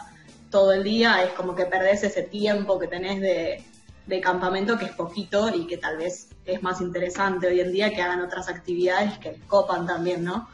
todo 0.50 0.72
el 0.72 0.84
día, 0.84 1.22
es 1.24 1.32
como 1.32 1.54
que 1.54 1.66
perdés 1.66 2.04
ese 2.04 2.22
tiempo 2.22 2.78
que 2.78 2.86
tenés 2.86 3.20
de, 3.20 3.64
de 4.08 4.20
campamento 4.22 4.78
que 4.78 4.86
es 4.86 4.92
poquito 4.92 5.54
y 5.54 5.66
que 5.66 5.76
tal 5.76 5.98
vez 5.98 6.30
es 6.46 6.62
más 6.62 6.80
interesante 6.80 7.46
hoy 7.46 7.60
en 7.60 7.70
día 7.70 7.90
que 7.90 8.00
hagan 8.00 8.22
otras 8.22 8.48
actividades 8.48 9.18
que 9.18 9.38
copan 9.46 9.86
también, 9.86 10.24
¿no? 10.24 10.48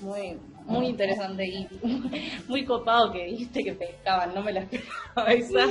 Muy, 0.00 0.38
muy 0.66 0.86
interesante 0.86 1.44
y 1.44 1.68
muy 2.48 2.64
copado 2.64 3.10
que 3.10 3.24
viste 3.24 3.64
que 3.64 3.72
pescaban, 3.72 4.32
no 4.34 4.42
me 4.42 4.52
la 4.52 4.60
esperaba 4.60 5.32
esa. 5.32 5.66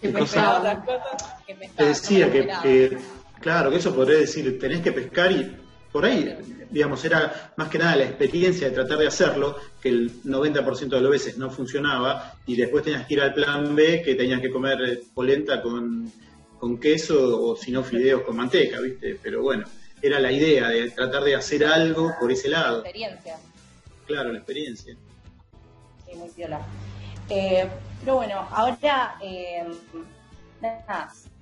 Que 0.00 0.08
pescaban 0.10 0.60
otras 0.60 0.84
cosas 0.84 1.34
que 1.44 1.54
pescaban. 1.56 1.76
Te 1.76 1.84
decía 1.86 2.30
que, 2.30 2.98
claro, 3.40 3.70
que 3.70 3.78
eso 3.78 3.92
podría 3.92 4.20
decir, 4.20 4.56
tenés 4.60 4.82
que 4.82 4.92
pescar 4.92 5.32
y 5.32 5.56
por 5.90 6.04
ahí, 6.04 6.38
digamos, 6.70 7.04
era 7.04 7.52
más 7.56 7.68
que 7.68 7.78
nada 7.78 7.96
la 7.96 8.04
experiencia 8.04 8.68
de 8.68 8.74
tratar 8.74 8.98
de 8.98 9.06
hacerlo, 9.06 9.56
que 9.80 9.88
el 9.88 10.22
90% 10.22 10.88
de 10.88 11.00
las 11.00 11.10
veces 11.10 11.38
no 11.38 11.50
funcionaba, 11.50 12.34
y 12.46 12.56
después 12.56 12.84
tenías 12.84 13.06
que 13.06 13.14
ir 13.14 13.20
al 13.20 13.34
plan 13.34 13.74
B, 13.74 14.02
que 14.02 14.14
tenías 14.14 14.40
que 14.40 14.50
comer 14.50 15.02
polenta 15.14 15.62
con, 15.62 16.12
queso 16.80 17.44
o 17.44 17.56
si 17.56 17.70
no 17.70 17.84
fideos 17.84 18.22
con 18.22 18.36
manteca, 18.36 18.80
¿viste? 18.80 19.20
Pero 19.22 19.40
bueno, 19.40 19.64
era 20.02 20.18
la 20.18 20.32
idea 20.32 20.68
de 20.68 20.90
tratar 20.90 21.22
de 21.22 21.36
hacer 21.36 21.64
algo 21.64 22.12
por 22.18 22.32
ese 22.32 22.48
lado. 22.48 22.82
La 22.82 22.88
experiencia. 22.88 23.38
Claro, 24.04 24.32
la 24.32 24.38
experiencia. 24.38 24.96
Sí, 26.04 26.16
muy 26.16 26.28
piola. 26.30 26.60
Eh, 27.28 27.68
pero 28.00 28.16
bueno, 28.16 28.48
ahora, 28.50 29.16
eh, 29.22 29.64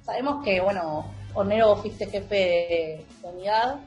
sabemos 0.04 0.44
que, 0.44 0.60
bueno, 0.60 1.10
Hornero 1.34 1.76
fuiste 1.76 2.06
jefe 2.06 2.34
de 2.34 3.04
unidad, 3.22 3.80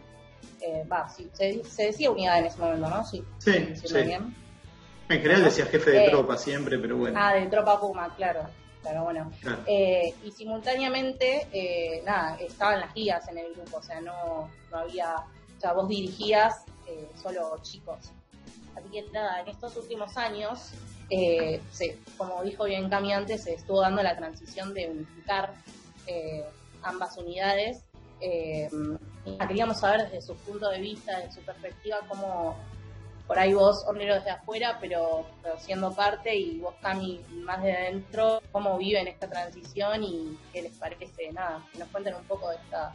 eh, 0.61 0.83
va, 0.91 1.09
sí, 1.09 1.29
se, 1.33 1.61
decía 1.83 2.11
unidad 2.11 2.39
en 2.39 2.45
ese 2.45 2.59
momento, 2.59 2.89
¿no? 2.89 3.05
Sí, 3.05 3.23
sí, 3.37 3.51
En 3.55 5.21
general 5.21 5.43
decía 5.43 5.65
jefe 5.65 5.91
de 5.91 6.05
eh, 6.05 6.09
tropa 6.09 6.37
siempre, 6.37 6.77
pero 6.79 6.97
bueno. 6.97 7.17
Ah, 7.19 7.33
de 7.33 7.47
tropa 7.47 7.79
Puma, 7.79 8.13
claro. 8.15 8.41
Pero 8.83 9.03
bueno. 9.03 9.31
Eh, 9.65 10.13
y 10.23 10.31
simultáneamente, 10.31 12.01
nada, 12.05 12.37
estaban 12.39 12.79
las 12.79 12.93
guías 12.93 13.27
en 13.27 13.37
el 13.39 13.53
grupo, 13.53 13.77
o 13.77 13.83
sea, 13.83 13.99
no, 13.99 14.49
no 14.71 14.77
había, 14.77 15.15
o 15.15 15.59
sea, 15.59 15.73
vos 15.73 15.89
dirigías 15.89 16.63
solo 17.21 17.59
chicos. 17.63 17.97
Así 18.75 18.87
que 18.89 19.03
nada, 19.11 19.41
en 19.41 19.49
estos 19.49 19.75
últimos 19.75 20.15
años, 20.15 20.71
como 22.17 22.43
dijo 22.43 22.63
bien 22.63 22.89
Cami 22.89 23.11
antes, 23.11 23.43
se 23.43 23.55
estuvo 23.55 23.81
dando 23.81 24.03
la 24.03 24.15
transición 24.15 24.73
de 24.73 24.87
unificar 24.87 25.53
ambas 26.83 27.17
unidades 27.17 27.83
eh, 28.21 28.69
queríamos 29.39 29.79
saber 29.79 30.03
desde 30.03 30.21
su 30.21 30.35
punto 30.35 30.69
de 30.69 30.79
vista, 30.79 31.17
desde 31.19 31.33
su 31.33 31.41
perspectiva, 31.41 31.97
cómo 32.07 32.55
por 33.27 33.37
ahí 33.37 33.53
vos, 33.53 33.83
Hornero 33.85 34.15
desde 34.15 34.29
afuera, 34.29 34.77
pero, 34.79 35.25
siendo 35.59 35.93
parte, 35.93 36.33
y 36.33 36.59
vos, 36.59 36.75
Cami, 36.81 37.19
más 37.43 37.61
de 37.61 37.73
adentro, 37.73 38.41
cómo 38.53 38.77
viven 38.77 39.07
esta 39.07 39.29
transición 39.29 40.01
y 40.03 40.37
qué 40.53 40.61
les 40.61 40.71
parece, 40.77 41.31
nada, 41.33 41.61
que 41.71 41.79
nos 41.79 41.89
cuenten 41.89 42.15
un 42.15 42.23
poco 42.23 42.49
de, 42.49 42.55
esta, 42.55 42.93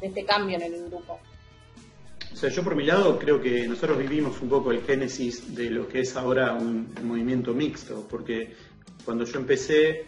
de 0.00 0.06
este 0.08 0.24
cambio 0.24 0.56
en 0.56 0.62
el 0.62 0.88
grupo. 0.88 1.20
O 2.32 2.36
sea, 2.36 2.50
yo 2.50 2.64
por 2.64 2.74
mi 2.74 2.84
lado 2.84 3.18
creo 3.18 3.40
que 3.40 3.68
nosotros 3.68 3.98
vivimos 3.98 4.40
un 4.40 4.48
poco 4.48 4.72
el 4.72 4.82
génesis 4.82 5.54
de 5.54 5.70
lo 5.70 5.86
que 5.86 6.00
es 6.00 6.16
ahora 6.16 6.54
un 6.54 6.92
movimiento 7.04 7.54
mixto, 7.54 8.06
porque 8.08 8.54
cuando 9.04 9.24
yo 9.24 9.38
empecé 9.38 10.06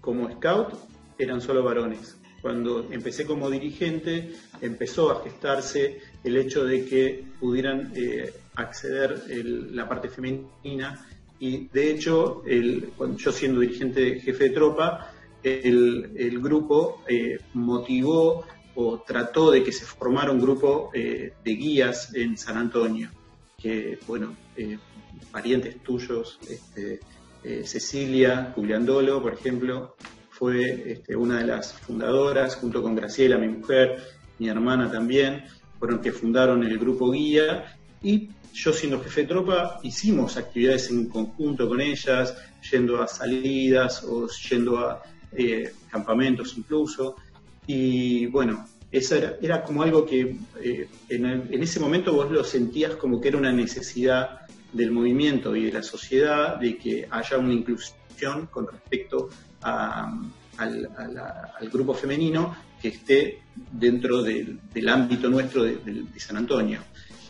como 0.00 0.30
scout 0.30 0.74
eran 1.18 1.40
solo 1.40 1.62
varones 1.62 2.16
cuando 2.44 2.88
empecé 2.90 3.24
como 3.24 3.48
dirigente, 3.48 4.34
empezó 4.60 5.10
a 5.10 5.24
gestarse 5.24 5.98
el 6.22 6.36
hecho 6.36 6.66
de 6.66 6.84
que 6.84 7.24
pudieran 7.40 7.90
eh, 7.96 8.34
acceder 8.54 9.24
la 9.72 9.88
parte 9.88 10.10
femenina 10.10 11.08
y 11.40 11.68
de 11.68 11.90
hecho, 11.90 12.42
yo 13.16 13.32
siendo 13.32 13.60
dirigente 13.60 14.20
jefe 14.20 14.44
de 14.44 14.50
tropa, 14.50 15.10
el, 15.42 16.38
grupo 16.42 17.02
eh, 17.08 17.38
motivó 17.54 18.44
o 18.74 18.98
trató 19.00 19.50
de 19.50 19.64
que 19.64 19.72
se 19.72 19.86
formara 19.86 20.30
un 20.30 20.38
grupo 20.38 20.90
eh, 20.92 21.32
de 21.42 21.50
guías 21.54 22.14
en 22.14 22.36
San 22.36 22.58
Antonio, 22.58 23.08
que, 23.56 23.98
bueno, 24.06 24.36
parientes 25.32 25.82
tuyos, 25.82 26.38
este, 26.46 27.00
Cecilia 27.64 28.52
Juliandolo, 28.54 29.22
por 29.22 29.32
ejemplo, 29.32 29.94
fue 30.38 30.92
este, 30.92 31.14
una 31.14 31.38
de 31.38 31.46
las 31.46 31.74
fundadoras, 31.74 32.56
junto 32.56 32.82
con 32.82 32.96
Graciela, 32.96 33.38
mi 33.38 33.48
mujer, 33.48 34.02
mi 34.40 34.48
hermana 34.48 34.90
también, 34.90 35.44
fueron 35.78 36.00
que 36.00 36.10
fundaron 36.10 36.64
el 36.64 36.76
grupo 36.76 37.12
Guía 37.12 37.76
y 38.02 38.30
yo 38.52 38.72
siendo 38.72 39.00
jefe 39.00 39.22
de 39.22 39.28
tropa 39.28 39.78
hicimos 39.84 40.36
actividades 40.36 40.90
en 40.90 41.08
conjunto 41.08 41.68
con 41.68 41.80
ellas, 41.80 42.36
yendo 42.68 43.00
a 43.00 43.06
salidas 43.06 44.02
o 44.02 44.28
yendo 44.50 44.78
a 44.78 45.02
eh, 45.32 45.72
campamentos 45.88 46.54
incluso. 46.58 47.14
Y 47.66 48.26
bueno, 48.26 48.66
eso 48.90 49.16
era, 49.40 49.62
como 49.62 49.82
algo 49.84 50.04
que 50.04 50.36
eh, 50.60 50.88
en, 51.10 51.26
en, 51.26 51.62
ese 51.62 51.78
momento 51.78 52.12
vos 52.12 52.30
lo 52.30 52.42
sentías 52.42 52.96
como 52.96 53.20
que 53.20 53.28
era 53.28 53.38
una 53.38 53.52
necesidad 53.52 54.40
del 54.72 54.90
movimiento 54.90 55.54
y 55.54 55.66
de 55.66 55.72
la 55.72 55.82
sociedad 55.82 56.56
de 56.56 56.76
que 56.76 57.06
haya 57.08 57.38
una 57.38 57.52
inclusión 57.52 58.46
con 58.50 58.66
respecto 58.66 59.30
al, 59.64 61.70
grupo 61.72 61.94
femenino 61.94 62.54
que 62.80 62.88
esté 62.88 63.42
dentro 63.72 64.22
del, 64.22 64.88
ámbito 64.88 65.28
nuestro 65.28 65.64
de, 65.64 66.04
San 66.18 66.36
Antonio. 66.36 66.80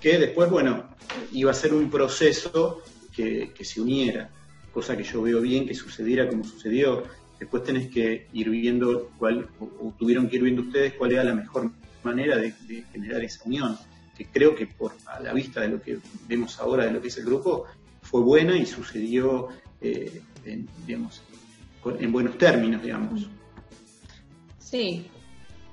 Que 0.01 0.19
después, 0.19 0.51
bueno, 0.51 0.91
iba 1.33 1.51
a 1.51 1.55
ser 1.55 1.73
un 1.73 1.91
proceso 1.91 2.83
que, 3.15 3.53
se 3.63 3.81
uniera, 3.81 4.31
cosa 4.73 4.97
que 4.97 5.05
yo 5.05 5.23
veo 5.23 5.41
bien 5.41 5.67
que 5.67 5.75
sucediera 5.75 6.29
como 6.29 6.45
sucedió. 6.45 7.05
Después 7.39 7.63
tenés 7.63 7.89
que 7.89 8.27
ir 8.33 8.51
viendo 8.51 9.11
cuál, 9.19 9.49
o, 9.61 9.95
tuvieron 9.99 10.29
que 10.29 10.37
ir 10.37 10.43
viendo 10.43 10.63
ustedes 10.63 10.95
cuál 10.95 11.13
era 11.13 11.25
la 11.25 11.35
mejor 11.35 11.71
manera 12.03 12.37
de, 12.37 12.53
generar 12.93 13.23
esa 13.23 13.45
unión, 13.45 13.79
que 14.17 14.27
creo 14.27 14.55
que 14.55 14.67
por 14.67 14.93
a 15.07 15.21
la 15.21 15.33
vista 15.33 15.61
de 15.61 15.69
lo 15.69 15.81
que 15.81 15.99
vemos 16.29 16.59
ahora 16.59 16.85
de 16.85 16.93
lo 16.93 17.01
que 17.01 17.09
es 17.09 17.17
el 17.17 17.25
grupo, 17.25 17.65
fue 18.03 18.21
buena 18.21 18.57
y 18.57 18.67
sucedió, 18.67 19.49
eh, 19.81 20.21
digamos, 20.87 21.23
en 21.99 22.13
buenos 22.13 22.39
términos, 22.39 22.83
digamos. 22.83 23.29
Sí, 24.59 25.09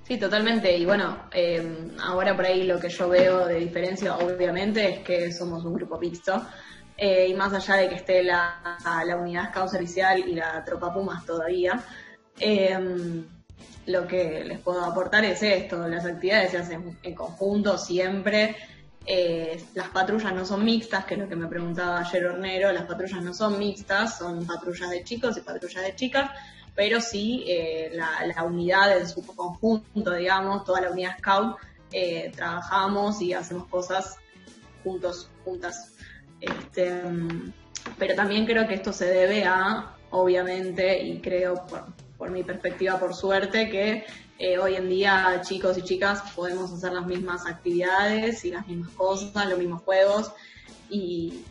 sí, 0.03 0.17
totalmente. 0.17 0.77
Y 0.77 0.85
bueno, 0.85 1.25
em, 1.31 1.89
ahora 1.99 2.35
por 2.35 2.45
ahí 2.45 2.63
lo 2.63 2.79
que 2.79 2.89
yo 2.89 3.09
veo 3.09 3.45
de 3.45 3.55
diferencia, 3.55 4.15
obviamente, 4.17 4.87
es 4.89 4.99
que 4.99 5.31
somos 5.31 5.63
un 5.65 5.73
grupo 5.73 5.99
mixto. 5.99 6.45
Eh, 6.97 7.29
y 7.29 7.33
más 7.33 7.51
allá 7.53 7.81
de 7.81 7.89
que 7.89 7.95
esté 7.95 8.23
la, 8.23 8.77
la 9.05 9.15
unidad 9.17 9.51
Servicial 9.67 10.19
y 10.19 10.35
la 10.35 10.63
Tropa 10.63 10.93
Pumas 10.93 11.25
todavía, 11.25 11.83
em, 12.39 13.25
lo 13.87 14.07
que 14.07 14.43
les 14.43 14.59
puedo 14.59 14.85
aportar 14.85 15.25
es 15.25 15.41
esto, 15.41 15.87
las 15.87 16.05
actividades 16.05 16.51
se 16.51 16.57
hacen 16.59 16.97
en 17.01 17.15
conjunto 17.15 17.77
siempre. 17.77 18.55
Eh, 19.05 19.63
las 19.73 19.89
patrullas 19.89 20.33
no 20.33 20.45
son 20.45 20.63
mixtas, 20.63 21.05
que 21.05 21.15
es 21.15 21.19
lo 21.19 21.27
que 21.27 21.35
me 21.35 21.47
preguntaba 21.47 21.99
ayer 21.99 22.25
Hornero, 22.25 22.71
las 22.71 22.85
patrullas 22.85 23.23
no 23.23 23.33
son 23.33 23.57
mixtas, 23.57 24.19
son 24.19 24.45
patrullas 24.45 24.91
de 24.91 25.03
chicos 25.03 25.37
y 25.37 25.41
patrullas 25.41 25.83
de 25.83 25.95
chicas, 25.95 26.29
pero 26.75 27.01
sí 27.01 27.43
eh, 27.47 27.91
la, 27.93 28.43
unidad 28.43 28.95
en 28.97 29.07
su 29.07 29.25
conjunto, 29.25 30.13
digamos, 30.13 30.63
toda 30.65 30.81
la 30.81 30.91
unidad 30.91 31.17
Scout, 31.17 31.57
eh, 31.91 32.31
trabajamos 32.35 33.21
y 33.21 33.33
hacemos 33.33 33.67
cosas 33.67 34.17
juntos, 34.83 35.29
juntas. 35.43 35.93
Este, 36.39 37.01
pero 37.97 38.15
también 38.15 38.45
creo 38.45 38.67
que 38.67 38.75
esto 38.75 38.93
se 38.93 39.05
debe 39.05 39.45
a, 39.45 39.95
obviamente, 40.11 41.01
y 41.03 41.19
creo 41.19 41.65
por, 41.65 41.85
por 42.17 42.29
mi 42.29 42.43
perspectiva, 42.43 42.99
por 42.99 43.15
suerte, 43.15 43.67
que 43.69 44.05
eh, 44.43 44.57
hoy 44.57 44.73
en 44.73 44.89
día 44.89 45.39
chicos 45.43 45.77
y 45.77 45.83
chicas 45.83 46.23
podemos 46.35 46.73
hacer 46.73 46.93
las 46.93 47.05
mismas 47.05 47.45
actividades 47.45 48.43
y 48.43 48.49
las 48.49 48.65
mismas 48.65 48.89
cosas, 48.93 49.47
los 49.47 49.59
mismos 49.59 49.83
juegos 49.83 50.31
y, 50.89 51.43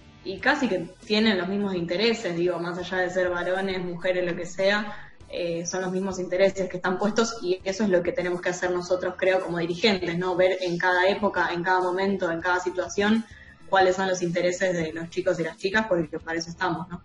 casi 0.42 0.68
que 0.68 0.88
tienen 1.07 1.38
los 1.38 1.46
mismos 1.46 1.76
intereses, 1.76 2.35
digo, 2.35 2.59
más 2.59 2.76
allá 2.79 2.98
de 2.98 3.11
ser 3.11 3.31
varones, 3.31 3.85
mujeres, 3.85 4.29
lo 4.29 4.37
que 4.37 4.44
sea, 4.44 5.12
eh, 5.29 5.64
son 5.66 5.83
los 5.83 5.92
mismos 5.92 6.18
intereses 6.18 6.68
que 6.68 6.79
están 6.79 6.98
puestos 6.98 7.38
y 7.42 7.61
eso 7.62 7.85
es 7.85 7.90
lo 7.90 8.03
que 8.03 8.11
tenemos 8.11 8.40
que 8.40 8.48
hacer 8.48 8.72
nosotros, 8.72 9.14
creo, 9.16 9.40
como 9.40 9.59
dirigentes, 9.59 10.18
¿no? 10.18 10.35
Ver 10.35 10.59
en 10.61 10.76
cada 10.76 11.09
época, 11.09 11.50
en 11.53 11.62
cada 11.62 11.81
momento, 11.81 12.29
en 12.33 12.40
cada 12.40 12.59
situación, 12.59 13.24
cuáles 13.68 13.94
son 13.94 14.09
los 14.09 14.20
intereses 14.20 14.74
de 14.74 14.92
los 14.92 15.09
chicos 15.11 15.38
y 15.38 15.44
las 15.44 15.57
chicas, 15.57 15.87
porque 15.88 16.18
para 16.18 16.38
eso 16.38 16.50
estamos, 16.50 16.88
¿no? 16.88 17.00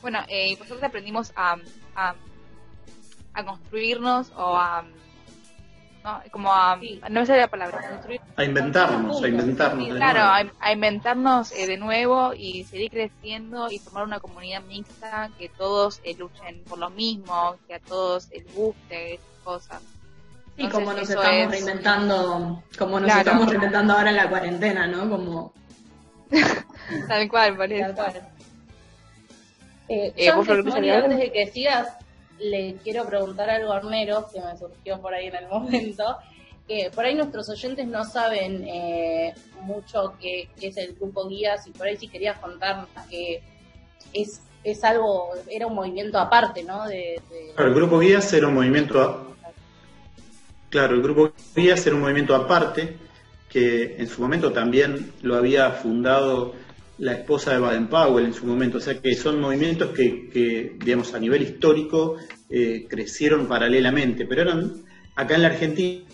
Bueno, 0.00 0.20
eh, 0.28 0.56
nosotros 0.60 0.84
aprendimos 0.84 1.32
a, 1.34 1.56
a, 1.96 2.14
construirnos 3.44 4.32
o 4.36 4.56
a... 4.56 4.84
¿no? 6.04 6.22
Como 6.30 6.52
a... 6.52 6.78
No 7.10 7.26
sé 7.26 7.36
la 7.36 7.48
palabra. 7.48 8.02
A 8.36 8.44
inventarnos, 8.44 9.22
a 9.22 9.28
inventarnos. 9.28 9.96
Claro, 9.96 10.50
a, 10.60 10.72
inventarnos 10.72 11.52
eh, 11.52 11.66
de 11.66 11.76
nuevo 11.76 12.32
y 12.34 12.64
seguir 12.64 12.90
creciendo 12.90 13.70
y 13.70 13.78
formar 13.78 14.04
una 14.04 14.20
comunidad 14.20 14.62
mixta 14.62 15.30
que 15.38 15.48
todos 15.48 16.00
eh, 16.04 16.14
luchen 16.18 16.62
por 16.68 16.78
lo 16.78 16.90
mismo, 16.90 17.56
que 17.66 17.74
a 17.74 17.80
todos 17.80 18.28
les 18.30 18.54
guste 18.54 19.14
esas 19.14 19.44
cosas. 19.44 19.82
Y 20.56 20.68
como 20.68 20.92
nos 20.92 21.08
estamos 21.08 21.50
reinventando, 21.50 22.62
como 22.78 23.00
nos 23.00 23.16
estamos 23.16 23.48
reinventando 23.48 23.94
ahora 23.94 24.10
en 24.10 24.16
la 24.16 24.28
cuarentena, 24.28 24.86
¿no? 24.86 25.08
Como... 25.08 25.52
Tal 27.08 27.28
cual, 27.28 27.56
por 27.56 27.72
eso. 27.72 27.94
Eh, 29.88 30.12
eh 30.16 30.30
antes, 30.30 31.18
de 31.18 31.32
que 31.32 31.46
sigas, 31.48 31.88
le 32.40 32.76
quiero 32.82 33.06
preguntar 33.06 33.50
algo 33.50 33.72
a 33.72 33.76
Armero, 33.76 34.26
que 34.32 34.40
me 34.40 34.56
surgió 34.56 35.00
por 35.00 35.14
ahí 35.14 35.26
en 35.26 35.36
el 35.36 35.48
momento. 35.50 36.16
Que 36.66 36.90
por 36.94 37.04
ahí 37.04 37.14
nuestros 37.14 37.48
oyentes 37.48 37.86
no 37.86 38.04
saben 38.04 38.64
eh, 38.66 39.34
mucho 39.62 40.14
qué, 40.20 40.48
es 40.60 40.76
el 40.76 40.94
grupo 40.94 41.28
Guías 41.28 41.66
y 41.66 41.72
por 41.72 41.86
ahí 41.86 41.96
si 41.96 42.06
querías 42.08 42.38
contar 42.38 42.86
que 43.08 43.42
es, 44.12 44.40
es 44.62 44.84
algo, 44.84 45.30
era 45.48 45.66
un 45.66 45.74
movimiento 45.74 46.18
aparte, 46.18 46.62
¿no? 46.62 46.86
De, 46.86 47.20
el 47.58 47.74
grupo 47.74 47.98
Guías 47.98 48.32
era 48.32 48.46
un 48.46 48.54
movimiento... 48.54 49.26
Claro, 50.68 50.94
el 50.94 51.02
grupo 51.02 51.32
Guías 51.56 51.84
era 51.84 51.96
un 51.96 52.02
movimiento 52.02 52.36
aparte 52.36 52.96
que 53.48 53.96
en 53.98 54.06
su 54.06 54.22
momento 54.22 54.52
también 54.52 55.12
lo 55.22 55.34
había 55.34 55.72
fundado 55.72 56.54
la 57.00 57.12
esposa 57.12 57.52
de 57.52 57.58
Baden-Powell 57.58 58.26
en 58.26 58.34
su 58.34 58.46
momento. 58.46 58.78
O 58.78 58.80
sea 58.80 59.00
que 59.00 59.14
son 59.14 59.40
movimientos 59.40 59.90
que, 59.90 60.76
digamos, 60.78 61.14
a 61.14 61.18
nivel 61.18 61.42
histórico 61.42 62.16
eh, 62.48 62.86
crecieron 62.88 63.46
paralelamente, 63.46 64.26
pero 64.26 64.42
eran, 64.42 64.84
acá 65.16 65.34
en 65.34 65.42
la 65.42 65.48
Argentina 65.48 66.04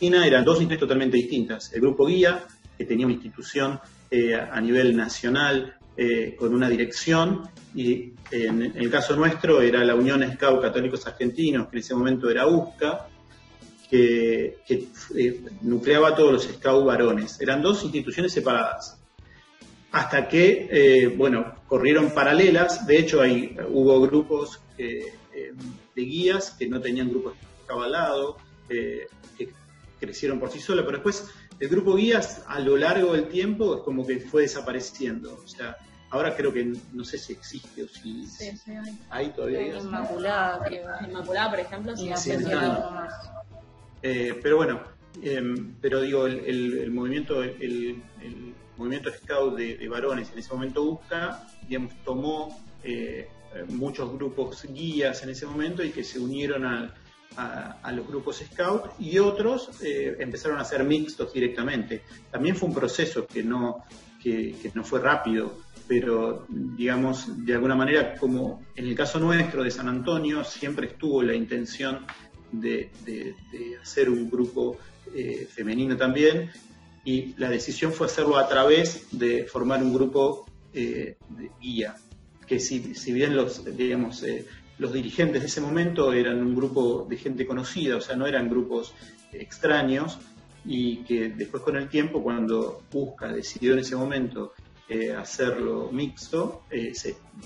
eran 0.00 0.44
dos 0.44 0.56
instituciones 0.56 0.80
totalmente 0.80 1.16
distintas. 1.16 1.72
El 1.72 1.80
Grupo 1.80 2.06
Guía, 2.06 2.44
que 2.76 2.84
tenía 2.84 3.06
una 3.06 3.14
institución 3.14 3.80
eh, 4.10 4.34
a 4.34 4.60
nivel 4.60 4.96
nacional 4.96 5.76
eh, 5.96 6.34
con 6.36 6.52
una 6.52 6.68
dirección, 6.68 7.48
y 7.72 8.12
en, 8.32 8.62
el 8.74 8.90
caso 8.90 9.14
nuestro 9.14 9.62
era 9.62 9.84
la 9.84 9.94
Unión 9.94 10.28
Scout 10.34 10.60
Católicos 10.60 11.06
Argentinos, 11.06 11.68
que 11.68 11.76
en 11.76 11.80
ese 11.80 11.94
momento 11.94 12.28
era 12.28 12.48
USCA, 12.48 13.06
que, 13.88 14.58
que 14.66 14.88
nucleaba 15.62 16.08
a 16.08 16.14
todos 16.16 16.32
los 16.32 16.42
Scout 16.42 16.84
varones. 16.84 17.40
Eran 17.40 17.62
dos 17.62 17.84
instituciones 17.84 18.32
separadas 18.32 18.98
hasta 19.94 20.28
que, 20.28 20.68
eh, 20.72 21.06
bueno, 21.06 21.54
corrieron 21.68 22.10
paralelas. 22.10 22.84
De 22.84 22.98
hecho, 22.98 23.20
hay, 23.20 23.56
hubo 23.68 24.00
grupos 24.00 24.60
eh, 24.76 25.12
de 25.94 26.02
guías 26.02 26.50
que 26.50 26.68
no 26.68 26.80
tenían 26.80 27.10
grupos 27.10 27.34
cabalados, 27.64 28.34
eh, 28.68 29.06
que 29.38 29.50
crecieron 30.00 30.40
por 30.40 30.50
sí 30.50 30.58
solos, 30.58 30.84
pero 30.84 30.98
después 30.98 31.28
el 31.60 31.68
grupo 31.68 31.94
guías 31.94 32.42
a 32.48 32.58
lo 32.58 32.76
largo 32.76 33.12
del 33.12 33.28
tiempo 33.28 33.76
es 33.76 33.82
como 33.82 34.04
que 34.04 34.18
fue 34.18 34.42
desapareciendo. 34.42 35.40
O 35.44 35.46
sea, 35.46 35.76
ahora 36.10 36.34
creo 36.34 36.52
que 36.52 36.72
no 36.92 37.04
sé 37.04 37.16
si 37.16 37.32
existe 37.32 37.84
o 37.84 37.88
si 37.88 38.26
sí, 38.26 38.50
sí, 38.56 38.72
hay. 38.72 38.98
hay 39.10 39.28
todavía 39.28 39.78
Inmaculada, 39.78 40.60
Inmaculada, 41.06 41.50
por 41.50 41.60
ejemplo, 41.60 41.96
sí, 41.96 42.10
sí 42.16 42.32
pero 44.42 44.56
bueno, 44.56 44.82
em, 45.22 45.76
pero 45.80 46.00
digo, 46.00 46.26
el, 46.26 46.90
movimiento, 46.90 47.44
el 47.44 48.02
movimiento 48.76 49.10
scout 49.12 49.56
de, 49.56 49.88
varones 49.88 50.30
en 50.32 50.38
ese 50.38 50.52
momento 50.52 50.84
busca, 50.84 51.46
digamos, 51.66 51.92
tomó 52.04 52.60
eh, 52.82 53.28
muchos 53.68 54.12
grupos 54.12 54.66
guías 54.68 55.22
en 55.22 55.30
ese 55.30 55.46
momento 55.46 55.82
y 55.84 55.90
que 55.90 56.04
se 56.04 56.18
unieron 56.18 56.64
a, 56.66 56.94
los 57.92 58.06
grupos 58.06 58.44
scout 58.52 58.92
y 59.00 59.18
otros 59.18 59.82
eh, 59.82 60.16
empezaron 60.20 60.58
a 60.58 60.64
ser 60.64 60.84
mixtos 60.84 61.32
directamente. 61.32 62.02
También 62.30 62.54
fue 62.54 62.68
un 62.68 62.74
proceso 62.74 63.26
que 63.26 63.42
no, 63.42 63.84
que, 64.22 64.54
no 64.74 64.84
fue 64.84 65.00
rápido, 65.00 65.58
pero 65.88 66.46
digamos, 66.48 67.44
de 67.44 67.54
alguna 67.54 67.74
manera, 67.74 68.14
como 68.14 68.62
en 68.76 68.86
el 68.86 68.94
caso 68.94 69.18
nuestro 69.18 69.64
de 69.64 69.70
San 69.72 69.88
Antonio, 69.88 70.44
siempre 70.44 70.86
estuvo 70.86 71.22
la 71.22 71.34
intención 71.34 72.06
de, 72.52 72.90
hacer 73.82 74.08
un 74.10 74.30
grupo 74.30 74.78
eh, 75.12 75.48
femenino 75.50 75.96
también 75.96 76.50
y 77.04 77.34
la 77.36 77.50
decisión 77.50 77.92
fue 77.92 78.06
hacerlo 78.06 78.38
a 78.38 78.48
través 78.48 79.06
de 79.12 79.44
formar 79.44 79.82
un 79.82 79.92
grupo 79.92 80.46
eh, 80.72 81.16
de 81.28 81.50
guía, 81.60 81.96
que 82.46 82.58
si, 82.58 82.80
bien 83.12 83.36
los, 83.36 83.64
digamos, 83.76 84.22
eh, 84.22 84.46
los 84.78 84.92
dirigentes 84.92 85.42
de 85.42 85.48
ese 85.48 85.60
momento 85.60 86.12
eran 86.12 86.40
un 86.40 86.54
grupo 86.54 87.06
de 87.08 87.16
gente 87.16 87.46
conocida, 87.46 87.96
o 87.96 88.00
sea, 88.00 88.16
no 88.16 88.26
eran 88.26 88.48
grupos 88.48 88.94
extraños, 89.32 90.18
y 90.64 90.98
que 91.04 91.28
después 91.28 91.62
con 91.62 91.76
el 91.76 91.88
tiempo, 91.88 92.22
cuando 92.22 92.82
Busca 92.90 93.30
decidió 93.30 93.74
en 93.74 93.80
ese 93.80 93.96
momento 93.96 94.54
eh, 94.88 95.12
hacerlo 95.12 95.90
mixto, 95.92 96.62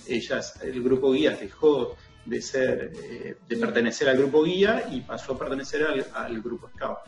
ellas, 0.06 0.60
el 0.62 0.82
grupo 0.82 1.12
guía 1.12 1.36
dejó 1.36 1.96
de 2.24 2.42
ser, 2.42 2.92
de 3.48 3.56
pertenecer 3.56 4.08
al 4.08 4.18
grupo 4.18 4.44
guía 4.44 4.88
y 4.92 5.00
pasó 5.00 5.32
a 5.32 5.38
pertenecer 5.38 5.82
al, 5.82 6.06
al 6.14 6.40
grupo 6.42 6.68
scout 6.68 6.98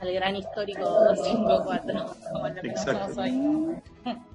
al 0.00 0.12
gran 0.12 0.36
histórico 0.36 0.80
254, 0.80 2.16
como 2.32 2.48
lo 2.48 2.60
Exacto. 2.62 3.20
hoy. 3.20 3.32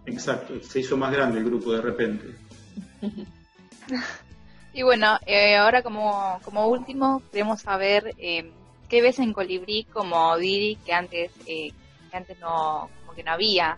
Exacto, 0.05 0.61
se 0.61 0.79
hizo 0.79 0.97
más 0.97 1.11
grande 1.11 1.39
el 1.39 1.45
grupo 1.45 1.71
de 1.73 1.81
repente. 1.81 2.35
y 4.73 4.81
bueno, 4.81 5.19
eh, 5.25 5.55
ahora 5.57 5.83
como, 5.83 6.39
como 6.43 6.67
último 6.67 7.21
queremos 7.31 7.61
saber 7.61 8.15
eh, 8.17 8.51
qué 8.89 9.01
ves 9.01 9.19
en 9.19 9.33
Colibrí 9.33 9.83
como 9.85 10.35
Didi 10.37 10.77
que 10.77 10.93
antes, 10.93 11.31
eh, 11.45 11.71
que 12.09 12.17
antes 12.17 12.39
no, 12.39 12.89
como 13.01 13.13
que 13.13 13.23
no 13.23 13.31
había. 13.31 13.77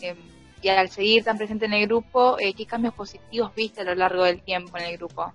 Em, 0.00 0.16
y 0.62 0.68
al 0.68 0.90
seguir 0.90 1.24
tan 1.24 1.38
presente 1.38 1.66
en 1.66 1.72
el 1.72 1.86
grupo, 1.88 2.36
¿qué 2.36 2.66
cambios 2.66 2.94
positivos 2.94 3.52
viste 3.52 3.80
a 3.80 3.84
lo 3.84 3.96
largo 3.96 4.22
del 4.22 4.42
tiempo 4.42 4.78
en 4.78 4.84
el 4.84 4.96
grupo? 4.96 5.32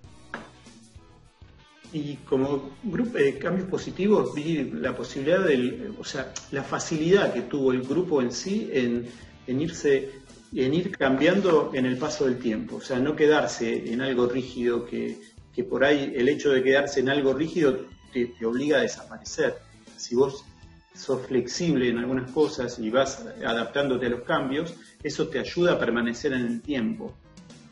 Y 1.93 2.15
como 2.17 2.71
grupo, 2.84 3.17
eh, 3.17 3.38
cambios 3.38 3.69
positivos 3.69 4.36
vi 4.36 4.71
la 4.73 4.95
posibilidad 4.95 5.43
del, 5.43 5.95
o 5.97 6.04
sea, 6.04 6.34
la 6.52 6.63
facilidad 6.63 7.34
que 7.34 7.43
tuvo 7.43 7.71
el 7.71 7.84
grupo 7.84 8.21
en 8.21 8.32
sí 8.32 8.69
en, 8.73 9.08
irse, 9.62 10.10
en 10.54 10.73
ir 10.73 10.91
cambiando 10.91 11.71
en 11.73 11.86
el 11.86 11.97
paso 11.97 12.26
del 12.26 12.39
tiempo, 12.39 12.78
o 12.78 12.82
sea, 12.82 13.00
no 13.00 13.15
quedarse 13.15 13.91
en 13.91 14.02
algo 14.02 14.28
rígido 14.28 14.86
que, 14.86 15.17
que 15.54 15.63
por 15.63 15.86
ahí 15.86 16.13
el 16.13 16.28
hecho 16.28 16.52
de 16.52 16.62
quedarse 16.62 17.00
en 17.00 17.10
algo 17.10 17.34
rígido 17.34 17.86
te, 18.12 18.34
obliga 18.45 18.80
a 18.80 18.82
desaparecer. 18.82 19.56
Si 19.95 20.13
vos 20.13 20.43
sos 20.93 21.26
flexible 21.26 21.88
en 21.89 22.00
algunas 22.00 22.32
cosas 22.32 22.80
y 22.80 22.89
vas 22.89 23.26
adaptándote 23.45 24.08
a 24.08 24.10
los 24.10 24.21
cambios, 24.23 24.73
eso 25.02 25.30
te 25.30 25.39
ayuda 25.39 25.73
a 25.73 25.80
permanecer 25.80 26.34
en 26.34 26.45
el 26.45 26.62
tiempo. 26.62 27.15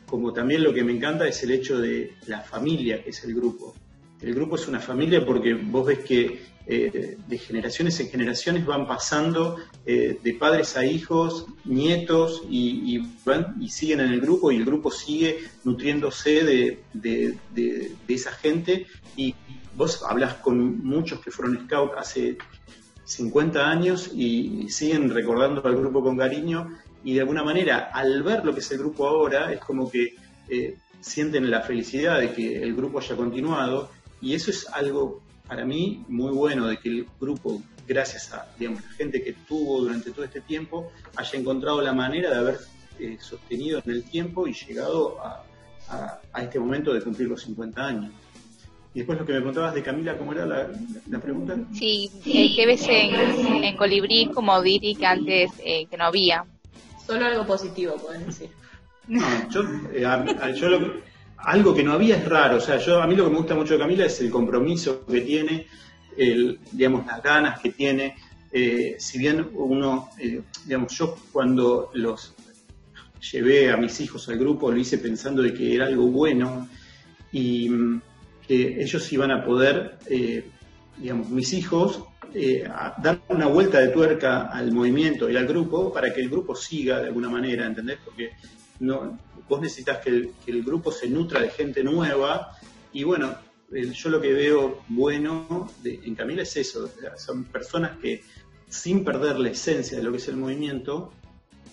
Como 0.06 0.32
también 0.32 0.62
lo 0.62 0.72
que 0.72 0.84
me 0.84 0.92
encanta 0.92 1.28
es 1.28 1.42
el 1.42 1.50
hecho 1.50 1.78
de 1.78 2.14
la 2.26 2.40
familia 2.40 3.02
que 3.02 3.10
es 3.10 3.22
el 3.24 3.34
grupo 3.34 3.74
el 4.20 4.34
grupo 4.34 4.56
es 4.56 4.66
una 4.68 4.80
familia 4.80 5.24
porque 5.24 5.54
vos 5.54 5.86
ves 5.86 5.98
que 6.00 6.56
eh, 6.68 7.16
de 7.28 7.38
generaciones 7.38 8.00
en 8.00 8.08
generaciones 8.08 8.66
van 8.66 8.88
pasando 8.88 9.56
eh, 9.84 10.18
de 10.20 10.34
padres 10.34 10.76
a 10.76 10.84
hijos, 10.84 11.46
nietos 11.64 12.42
y, 12.50 12.98
van, 13.24 13.54
y 13.60 13.68
siguen 13.68 14.00
en 14.00 14.12
el 14.12 14.20
grupo 14.20 14.50
y 14.50 14.56
el 14.56 14.64
grupo 14.64 14.90
sigue 14.90 15.44
nutriéndose 15.62 16.42
de, 16.44 16.82
de, 16.92 17.96
esa 18.08 18.32
gente. 18.32 18.86
Y 19.16 19.34
vos 19.76 20.02
hablas 20.02 20.34
con 20.34 20.84
muchos 20.84 21.20
que 21.20 21.30
fueron 21.30 21.66
scout 21.66 21.92
hace 21.96 22.36
50 23.04 23.70
años 23.70 24.10
y 24.12 24.68
siguen 24.68 25.10
recordando 25.10 25.64
al 25.64 25.76
grupo 25.76 26.02
con 26.02 26.16
cariño. 26.16 26.76
Y 27.04 27.14
de 27.14 27.20
alguna 27.20 27.44
manera 27.44 27.90
al 27.94 28.24
ver 28.24 28.44
lo 28.44 28.52
que 28.52 28.58
es 28.58 28.70
el 28.72 28.78
grupo 28.78 29.06
ahora 29.06 29.52
es 29.52 29.60
como 29.60 29.88
que 29.88 30.16
eh, 30.48 30.76
sienten 31.00 31.48
la 31.48 31.60
felicidad 31.60 32.18
de 32.18 32.32
que 32.32 32.60
el 32.60 32.74
grupo 32.74 32.98
haya 32.98 33.14
continuado 33.14 33.90
y 34.20 34.34
eso 34.34 34.50
es 34.50 34.68
algo 34.68 35.22
para 35.46 35.64
mí 35.64 36.04
muy 36.08 36.32
bueno 36.32 36.66
de 36.66 36.78
que 36.78 36.88
el 36.88 37.06
grupo, 37.20 37.62
gracias 37.86 38.32
a 38.32 38.48
digamos, 38.58 38.82
la 38.82 38.90
gente 38.90 39.22
que 39.22 39.32
tuvo 39.32 39.80
durante 39.82 40.10
todo 40.10 40.24
este 40.24 40.40
tiempo, 40.40 40.90
haya 41.16 41.38
encontrado 41.38 41.80
la 41.80 41.92
manera 41.92 42.30
de 42.30 42.36
haber 42.36 42.58
eh, 42.98 43.16
sostenido 43.20 43.80
en 43.84 43.90
el 43.90 44.04
tiempo 44.04 44.46
y 44.46 44.52
llegado 44.52 45.18
a, 45.20 45.42
este 46.42 46.58
momento 46.58 46.92
de 46.92 47.00
cumplir 47.00 47.28
los 47.28 47.42
50 47.42 47.86
años. 47.86 48.12
Y 48.92 49.00
después 49.00 49.18
lo 49.18 49.26
que 49.26 49.34
me 49.34 49.42
contabas 49.42 49.74
de 49.74 49.82
Camila, 49.82 50.16
¿cómo 50.18 50.32
era 50.32 50.46
la, 50.46 51.20
pregunta? 51.20 51.56
Sí, 51.72 52.10
eh, 52.24 52.52
¿qué 52.56 52.66
ves 52.66 52.86
en, 52.88 53.76
Colibrí 53.76 54.30
como 54.34 54.60
Diri 54.62 54.96
que 54.96 55.06
antes 55.06 55.50
eh, 55.64 55.86
que 55.86 55.96
no 55.96 56.06
había? 56.06 56.44
Solo 57.06 57.26
algo 57.26 57.46
positivo, 57.46 57.94
pueden 57.96 58.26
decir. 58.26 58.50
No, 59.06 59.24
yo, 59.50 59.62
yo 60.54 60.68
lo, 60.68 60.94
algo 61.38 61.74
que 61.74 61.82
no 61.82 61.92
había 61.92 62.16
es 62.16 62.24
raro. 62.28 62.56
O 62.56 62.60
sea, 62.60 62.78
yo 62.78 63.00
a 63.02 63.06
mí 63.06 63.14
lo 63.14 63.24
que 63.24 63.30
me 63.30 63.36
gusta 63.38 63.54
mucho 63.54 63.74
de 63.74 63.80
Camila 63.80 64.06
es 64.06 64.20
el 64.20 64.30
compromiso 64.30 65.04
que 65.06 65.20
tiene, 65.20 65.66
el, 66.16 66.58
digamos, 66.72 67.06
las 67.06 67.22
ganas 67.22 67.60
que 67.60 67.70
tiene. 67.70 68.16
Eh, 68.52 68.96
si 68.98 69.18
bien 69.18 69.48
uno, 69.54 70.08
eh, 70.18 70.42
digamos, 70.64 70.96
yo 70.96 71.16
cuando 71.32 71.90
los 71.94 72.34
llevé 73.32 73.70
a 73.70 73.76
mis 73.76 74.00
hijos 74.00 74.28
al 74.28 74.38
grupo 74.38 74.70
lo 74.70 74.76
hice 74.76 74.98
pensando 74.98 75.42
de 75.42 75.52
que 75.52 75.74
era 75.74 75.86
algo 75.86 76.06
bueno 76.06 76.68
y 77.32 77.68
mm, 77.68 78.02
que 78.46 78.82
ellos 78.82 79.12
iban 79.12 79.30
a 79.32 79.44
poder, 79.44 79.98
eh, 80.08 80.44
digamos, 80.98 81.28
mis 81.28 81.52
hijos, 81.52 82.02
dar 83.02 83.20
una 83.28 83.46
vuelta 83.46 83.80
de 83.80 83.88
tuerca 83.88 84.48
al 84.48 84.70
movimiento 84.70 85.30
y 85.30 85.36
al 85.36 85.46
grupo 85.46 85.90
para 85.90 86.12
que 86.12 86.20
el 86.20 86.28
grupo 86.28 86.54
siga 86.54 87.00
de 87.00 87.06
alguna 87.06 87.30
manera, 87.30 87.66
¿entendés? 87.66 87.98
Porque 88.04 88.32
no, 88.80 89.18
vos 89.48 89.60
necesitas 89.60 89.98
que 89.98 90.30
el, 90.46 90.62
grupo 90.64 90.92
se 90.92 91.08
nutra 91.08 91.40
de 91.40 91.50
gente 91.50 91.82
nueva 91.82 92.52
y 92.92 93.04
bueno, 93.04 93.34
yo 93.70 94.10
lo 94.10 94.20
que 94.20 94.32
veo 94.32 94.82
bueno 94.88 95.70
en 95.84 96.14
Camila 96.14 96.42
es 96.42 96.56
eso, 96.56 96.90
son 97.16 97.44
personas 97.44 97.98
que 97.98 98.22
sin 98.68 99.04
perder 99.04 99.38
la 99.38 99.50
esencia 99.50 99.98
de 99.98 100.04
lo 100.04 100.10
que 100.10 100.18
es 100.18 100.28
el 100.28 100.36
movimiento, 100.36 101.12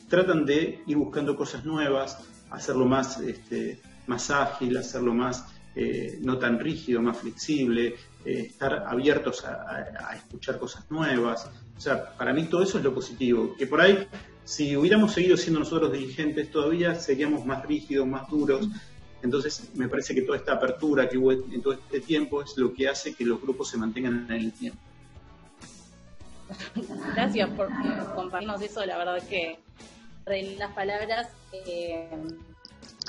tratan 0.09 0.45
de 0.45 0.83
ir 0.85 0.97
buscando 0.97 1.35
cosas 1.35 1.65
nuevas, 1.65 2.19
hacerlo 2.51 2.85
más, 2.85 3.19
este, 3.19 3.81
más 4.07 4.29
ágil, 4.29 4.77
hacerlo 4.77 5.13
más 5.13 5.45
eh, 5.75 6.19
no 6.21 6.37
tan 6.37 6.59
rígido, 6.59 7.01
más 7.01 7.17
flexible, 7.17 7.95
eh, 8.23 8.47
estar 8.47 8.85
abiertos 8.87 9.43
a, 9.43 10.09
a, 10.09 10.15
escuchar 10.15 10.59
cosas 10.59 10.89
nuevas. 10.91 11.49
O 11.75 11.79
sea, 11.81 12.15
para 12.15 12.31
mí 12.31 12.43
todo 12.43 12.61
eso 12.61 12.77
es 12.77 12.83
lo 12.83 12.93
positivo, 12.93 13.55
que 13.57 13.65
por 13.65 13.81
ahí 13.81 14.07
si 14.45 14.75
hubiéramos 14.75 15.13
seguido 15.13 15.38
siendo 15.38 15.60
nosotros 15.60 15.91
dirigentes 15.91 16.51
todavía 16.51 16.95
seríamos 16.95 17.45
más 17.45 17.65
rígidos, 17.65 18.08
más 18.08 18.29
duros. 18.29 18.67
Entonces 19.21 19.69
me 19.75 19.88
parece 19.88 20.13
que 20.13 20.21
toda 20.23 20.38
esta 20.38 20.53
apertura 20.53 21.08
que 21.08 21.17
hubo 21.17 21.32
en 21.32 21.62
todo 21.62 21.73
este 21.73 22.01
tiempo 22.01 22.41
es 22.41 22.58
lo 22.58 22.73
que 22.73 22.89
hace 22.89 23.13
que 23.13 23.23
los 23.23 23.41
grupos 23.41 23.69
se 23.69 23.77
mantengan 23.77 24.25
en 24.29 24.36
el 24.36 24.51
tiempo. 24.51 24.79
Gracias 27.15 27.49
por 27.51 27.69
compartirnos 28.15 28.62
eso, 28.62 28.86
la 28.86 28.97
verdad 28.97 29.23
que 29.27 29.60
en 30.25 30.60
las 30.60 30.73
palabras, 30.73 31.29
eh, 31.53 32.10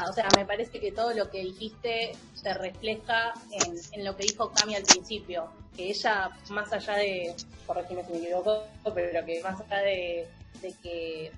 o 0.09 0.13
sea, 0.13 0.29
me 0.37 0.47
parece 0.47 0.81
que 0.81 0.93
todo 0.93 1.15
lo 1.15 1.31
que 1.31 1.43
dijiste 1.43 2.13
se 2.35 2.55
refleja 2.55 3.35
en, 3.51 3.75
en, 3.93 4.05
lo 4.05 4.17
que 4.17 4.25
dijo 4.25 4.53
Cami 4.53 4.77
al 4.77 4.83
principio, 4.85 5.49
que 5.77 5.91
ella, 5.91 6.31
más 6.51 6.73
allá 6.73 6.95
de, 6.95 7.35
corregime 7.67 8.05
si 8.05 8.13
me 8.13 8.19
equivoco, 8.19 8.65
pero 8.95 9.27
que 9.27 9.43
más 9.43 9.61
allá 9.61 9.79
de 9.83 10.29
de 10.61 10.73
que 10.83 11.33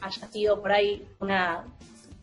haya 0.00 0.28
sido 0.28 0.60
por 0.60 0.72
ahí 0.72 1.06
una 1.20 1.64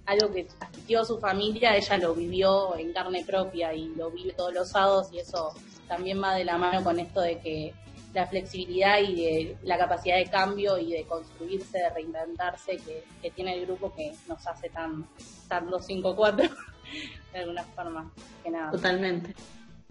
algo 0.05 0.33
que 0.33 0.47
asistió 0.59 1.01
a 1.01 1.05
su 1.05 1.19
familia, 1.19 1.75
ella 1.75 1.97
lo 1.97 2.13
vivió 2.13 2.75
en 2.75 2.91
carne 2.91 3.23
propia 3.23 3.73
y 3.73 3.89
lo 3.95 4.11
vive 4.11 4.33
todos 4.33 4.53
los 4.53 4.69
sábados 4.69 5.09
y 5.13 5.19
eso 5.19 5.53
también 5.87 6.21
va 6.21 6.35
de 6.35 6.43
la 6.43 6.57
mano 6.57 6.83
con 6.83 6.99
esto 6.99 7.21
de 7.21 7.39
que 7.39 7.73
la 8.13 8.27
flexibilidad 8.27 8.99
y 8.99 9.15
de 9.15 9.57
la 9.63 9.77
capacidad 9.77 10.17
de 10.17 10.25
cambio 10.25 10.77
y 10.77 10.91
de 10.91 11.03
construirse, 11.03 11.77
de 11.77 11.89
reinventarse 11.89 12.77
que, 12.77 13.31
tiene 13.31 13.53
el 13.55 13.65
grupo 13.65 13.93
que 13.93 14.13
nos 14.27 14.45
hace 14.47 14.69
tan, 14.69 15.07
tan 15.47 15.69
254 15.69 16.49
de 17.33 17.39
alguna 17.39 17.63
forma 17.63 18.11
que 18.43 18.51
nada. 18.51 18.71
Totalmente. 18.71 19.33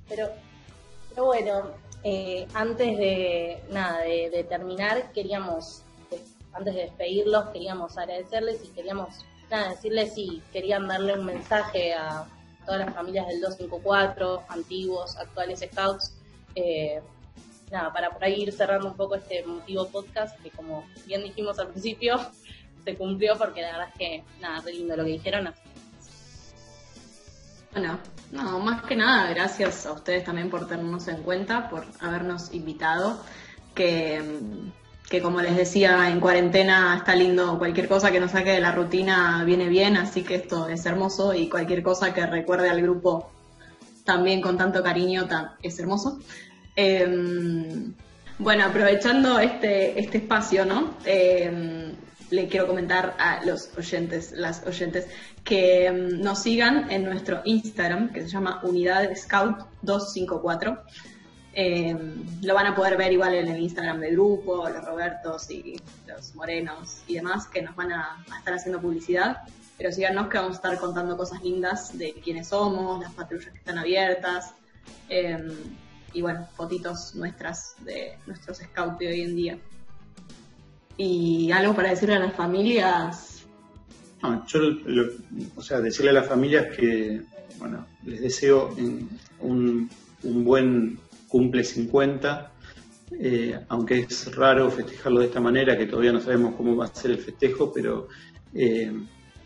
Pero, 0.08 0.28
pero 1.10 1.26
bueno, 1.26 1.70
eh, 2.02 2.46
antes 2.54 2.96
de 2.96 3.62
nada 3.70 4.00
de, 4.00 4.46
terminar, 4.48 5.12
queríamos, 5.12 5.82
eh, 6.10 6.22
antes 6.52 6.74
de 6.74 6.82
despedirlos, 6.82 7.48
queríamos 7.50 7.98
agradecerles 7.98 8.64
y 8.64 8.68
queríamos 8.68 9.24
nada, 9.50 9.70
decirles 9.70 10.14
si 10.14 10.42
querían 10.52 10.88
darle 10.88 11.14
un 11.14 11.26
mensaje 11.26 11.92
a 11.92 12.26
todas 12.64 12.86
las 12.86 12.94
familias 12.94 13.26
del 13.28 13.40
254, 13.40 14.44
antiguos, 14.48 15.16
actuales 15.16 15.60
scouts, 15.60 16.14
eh, 16.54 17.02
nada, 17.70 17.92
para 17.92 18.10
por 18.10 18.24
ahí 18.24 18.42
ir 18.42 18.52
cerrando 18.52 18.88
un 18.88 18.96
poco 18.96 19.16
este 19.16 19.44
motivo 19.44 19.86
podcast, 19.88 20.40
que 20.40 20.50
como 20.50 20.84
bien 21.06 21.22
dijimos 21.22 21.58
al 21.58 21.68
principio, 21.68 22.18
se 22.84 22.96
cumplió 22.96 23.36
porque 23.36 23.62
la 23.62 23.72
verdad 23.72 23.88
es 23.92 23.98
que, 23.98 24.24
nada, 24.40 24.60
re 24.60 24.72
lindo 24.72 24.96
lo 24.96 25.04
que 25.04 25.10
dijeron. 25.10 25.52
Bueno, 27.72 27.98
no, 28.30 28.60
más 28.60 28.82
que 28.82 28.96
nada, 28.96 29.28
gracias 29.32 29.86
a 29.86 29.92
ustedes 29.92 30.24
también 30.24 30.50
por 30.50 30.68
tenernos 30.68 31.08
en 31.08 31.22
cuenta, 31.22 31.68
por 31.68 31.84
habernos 32.00 32.52
invitado, 32.54 33.22
que, 33.74 34.22
que 35.08 35.20
como 35.20 35.40
les 35.40 35.56
decía, 35.56 36.08
en 36.10 36.20
cuarentena 36.20 36.96
está 36.96 37.14
lindo, 37.14 37.58
cualquier 37.58 37.88
cosa 37.88 38.12
que 38.12 38.20
nos 38.20 38.30
saque 38.30 38.50
de 38.50 38.60
la 38.60 38.72
rutina 38.72 39.42
viene 39.44 39.68
bien, 39.68 39.96
así 39.96 40.22
que 40.22 40.36
esto 40.36 40.68
es 40.68 40.86
hermoso 40.86 41.34
y 41.34 41.48
cualquier 41.48 41.82
cosa 41.82 42.14
que 42.14 42.24
recuerde 42.26 42.70
al 42.70 42.82
grupo 42.82 43.30
también 44.04 44.40
con 44.40 44.56
tanto 44.56 44.82
cariño 44.82 45.26
es 45.62 45.78
hermoso. 45.78 46.20
Em, 46.76 47.92
bueno, 48.38 48.64
aprovechando 48.64 49.38
este, 49.38 49.98
este 50.00 50.18
espacio, 50.18 50.64
¿no? 50.64 50.94
Em, 51.04 51.94
le 52.30 52.48
quiero 52.48 52.66
comentar 52.66 53.16
a 53.18 53.44
los 53.44 53.70
oyentes, 53.76 54.32
las 54.32 54.66
oyentes, 54.66 55.06
que 55.44 55.90
mm, 55.90 56.22
nos 56.22 56.42
sigan 56.42 56.90
en 56.90 57.04
nuestro 57.04 57.42
Instagram, 57.44 58.12
que 58.12 58.22
se 58.22 58.28
llama 58.28 58.60
Unidad 58.62 59.14
Scout 59.16 59.58
254. 59.82 60.82
Eh, 61.52 61.96
lo 62.42 62.54
van 62.54 62.66
a 62.66 62.76
poder 62.76 62.96
ver 62.96 63.12
igual 63.12 63.34
en 63.34 63.48
el 63.48 63.60
Instagram 63.60 64.00
del 64.00 64.12
grupo, 64.12 64.68
los 64.68 64.84
Robertos 64.84 65.50
y 65.50 65.80
los 66.06 66.34
Morenos 66.36 67.02
y 67.08 67.14
demás, 67.14 67.48
que 67.48 67.62
nos 67.62 67.74
van 67.74 67.92
a, 67.92 68.24
estar 68.38 68.54
haciendo 68.54 68.80
publicidad. 68.80 69.38
Pero 69.76 69.92
síganos 69.92 70.28
que 70.28 70.38
vamos 70.38 70.52
a 70.52 70.56
estar 70.56 70.78
contando 70.78 71.16
cosas 71.16 71.42
lindas 71.42 71.96
de 71.96 72.12
quiénes 72.12 72.48
somos, 72.48 73.00
las 73.00 73.12
patrullas 73.12 73.50
que 73.50 73.58
están 73.58 73.78
abiertas. 73.78 74.54
Eh, 75.08 75.38
y 76.12 76.22
bueno, 76.22 76.46
fotitos 76.56 77.14
nuestras 77.14 77.74
de 77.84 78.18
nuestros 78.26 78.58
scouts 78.58 78.98
de 78.98 79.08
hoy 79.08 79.22
en 79.22 79.36
día. 79.36 79.58
Y 81.02 81.50
algo 81.50 81.74
para 81.74 81.88
decirle 81.88 82.16
a 82.16 82.18
las 82.18 82.34
familias. 82.34 83.46
yo, 84.48 84.60
o 85.56 85.62
sea, 85.62 85.80
decirle 85.80 86.10
a 86.10 86.12
las 86.12 86.28
familias 86.28 86.76
que, 86.76 87.22
bueno, 87.58 87.86
les 88.04 88.20
deseo 88.20 88.68
un, 89.40 89.88
buen 90.22 90.98
cumple 91.26 91.64
50, 91.64 92.52
eh, 93.18 93.58
aunque 93.68 94.00
es 94.00 94.36
raro 94.36 94.70
festejarlo 94.70 95.20
de 95.20 95.26
esta 95.28 95.40
manera, 95.40 95.78
que 95.78 95.86
todavía 95.86 96.12
no 96.12 96.20
sabemos 96.20 96.54
cómo 96.54 96.76
va 96.76 96.84
a 96.84 96.94
ser 96.94 97.12
el 97.12 97.18
festejo, 97.18 97.72
pero 97.72 98.08
eh, 98.52 98.92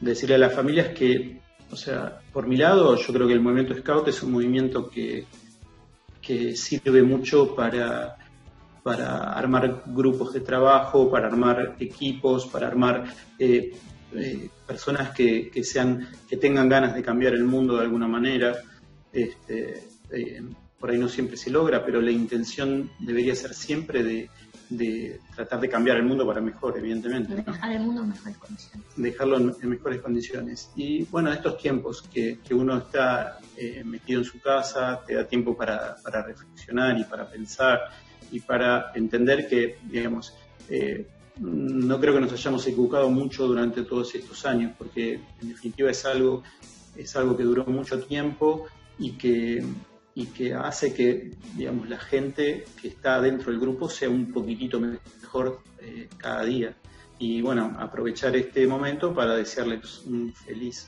decirle 0.01 0.35
a 0.35 0.39
las 0.39 0.53
familias 0.53 0.89
que, 0.89 1.41
o 1.71 1.77
sea, 1.77 2.19
por 2.33 2.49
mi 2.49 2.57
lado, 2.57 2.97
yo 2.97 3.13
creo 3.15 3.29
que 3.29 3.33
el 3.33 3.41
movimiento 3.41 3.77
Scout 3.77 4.09
es 4.09 4.21
un 4.25 4.33
movimiento 4.33 4.91
que, 4.91 5.25
que 6.21 6.57
sirve 6.57 7.05
mucho 7.05 7.55
para 7.55 8.17
para 8.85 9.33
armar 9.33 9.83
grupos 9.87 10.35
de 10.35 10.41
trabajo, 10.41 11.11
para 11.11 11.27
armar 11.27 11.77
equipos, 11.81 12.47
para 12.47 12.67
armar 12.67 13.05
eh, 13.39 13.73
eh, 14.13 14.51
personas 14.67 15.11
que, 15.11 15.51
sean, 15.65 16.07
que 16.29 16.37
tengan 16.37 16.69
ganas 16.69 16.95
de 16.95 17.03
cambiar 17.03 17.33
el 17.33 17.45
mundo 17.45 17.77
de 17.77 17.83
alguna 17.83 18.07
manera. 18.07 18.55
Este, 19.11 19.89
eh, 20.11 20.43
por 20.79 20.91
ahí 20.91 20.99
no 20.99 21.09
siempre 21.09 21.39
se 21.39 21.49
logra, 21.49 21.83
pero 21.83 22.03
la 22.03 22.11
intención 22.11 22.91
debería 23.01 23.35
ser 23.35 23.55
siempre 23.55 24.03
de, 24.03 24.29
de 24.69 25.21
tratar 25.35 25.61
de 25.61 25.69
cambiar 25.69 25.97
el 25.97 26.05
mundo 26.05 26.27
para 26.27 26.41
mejor, 26.41 26.77
evidentemente. 26.79 27.35
Dejar 27.35 27.73
el 27.73 27.83
mundo 27.83 28.03
en 28.03 28.09
mejores 28.09 28.37
condiciones. 28.37 28.87
Dejarlo 28.97 29.37
en, 29.39 29.71
mejores 29.71 30.01
condiciones. 30.01 30.71
Y 30.77 31.05
bueno, 31.05 31.33
estos 31.33 31.59
tiempos 31.59 32.03
que, 32.03 32.39
que 32.41 32.55
uno 32.55 32.79
está 32.79 33.39
eh, 33.57 33.83
metido 33.85 34.21
en 34.21 34.25
su 34.25 34.41
casa, 34.41 35.01
te 35.07 35.15
da 35.15 35.27
tiempo 35.27 35.57
para, 35.57 35.97
para, 36.03 36.23
reflexionar 36.23 36.99
y 36.99 37.05
para 37.05 37.29
pensar 37.29 37.81
y 38.31 38.41
para 38.41 38.93
entender 38.95 39.49
que, 39.49 39.79
digamos, 39.91 40.35
eh, 40.69 41.07
no 41.41 42.01
creo 42.01 42.15
que 42.15 42.21
nos 42.21 42.33
hayamos 42.33 42.67
equivocado 42.67 43.11
mucho 43.11 43.47
durante 43.47 43.83
todos 43.83 44.15
estos 44.15 44.47
años, 44.47 44.73
porque 44.79 45.21
en 45.43 45.49
definitiva 45.49 45.91
es 45.91 46.05
algo, 46.05 46.43
es 46.97 47.17
algo 47.17 47.37
que 47.37 47.43
duró 47.43 47.65
mucho 47.67 48.01
tiempo 48.01 48.67
y 48.99 49.13
que 49.13 49.65
y 50.15 50.27
que 50.27 50.55
hace 50.55 50.95
que, 50.95 51.33
digamos, 51.57 51.89
la 51.89 51.99
gente 51.99 52.65
que 52.81 52.89
está 52.89 53.21
dentro 53.21 53.51
del 53.51 53.61
grupo 53.61 53.89
sea 53.89 54.09
un 54.09 54.33
poquitito 54.33 54.81
mejor 54.81 55.61
eh, 55.81 56.09
cada 56.19 56.45
día. 56.45 56.77
Y 57.19 57.43
bueno, 57.43 57.77
aprovechar 57.79 58.37
este 58.37 58.67
momento 58.67 59.13
para 59.13 59.35
desearles 59.35 60.03
un 60.07 60.33
feliz 60.33 60.87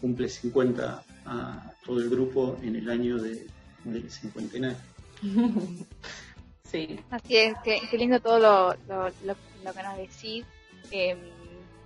cumple 0.00 0.28
50 0.28 1.02
a 1.24 1.72
todo 1.84 2.00
el 2.00 2.10
grupo 2.10 2.58
en 2.62 2.76
el 2.76 2.90
año 2.90 3.16
de, 3.18 3.46
del 3.84 4.10
cincuentenario. 4.10 4.76
Sí. 6.70 7.00
Así 7.10 7.36
es, 7.36 7.56
qué, 7.64 7.80
lindo 7.96 8.20
todo 8.20 8.38
lo, 8.38 8.74
lo, 8.86 9.08
lo, 9.24 9.72
que 9.72 9.82
nos 9.82 9.96
decís. 9.96 10.44
Eh, 10.90 11.16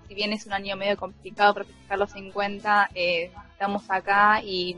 si 0.09 0.15
bien 0.15 0.33
es 0.33 0.45
un 0.47 0.53
año 0.53 0.77
medio 0.77 0.97
complicado 0.97 1.55
para 1.55 1.67
festejar 1.67 1.99
los 1.99 2.11
50, 2.11 2.91
eh, 2.95 3.31
estamos 3.53 3.89
acá 3.89 4.43
y 4.43 4.77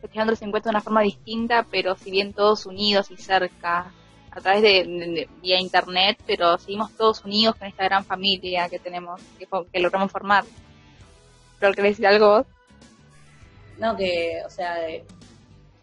festejando 0.00 0.32
los 0.32 0.42
encuentros 0.42 0.70
de 0.72 0.76
una 0.76 0.80
forma 0.80 1.02
distinta, 1.02 1.66
pero 1.70 1.96
si 1.96 2.10
bien 2.10 2.32
todos 2.32 2.66
unidos 2.66 3.10
y 3.10 3.16
cerca, 3.16 3.92
a 4.30 4.40
través 4.40 4.62
de, 4.62 5.28
vía 5.42 5.60
internet, 5.60 6.18
pero 6.26 6.56
seguimos 6.56 6.92
todos 6.96 7.24
unidos 7.24 7.56
con 7.56 7.68
esta 7.68 7.84
gran 7.84 8.04
familia 8.04 8.68
que 8.68 8.78
tenemos, 8.78 9.20
que, 9.38 9.80
logramos 9.80 10.10
formar. 10.10 10.44
¿Pero 11.58 11.74
querés 11.74 11.92
decir 11.92 12.06
algo 12.06 12.46
No, 13.78 13.94
que, 13.94 14.40
o 14.46 14.50
sea, 14.50 14.76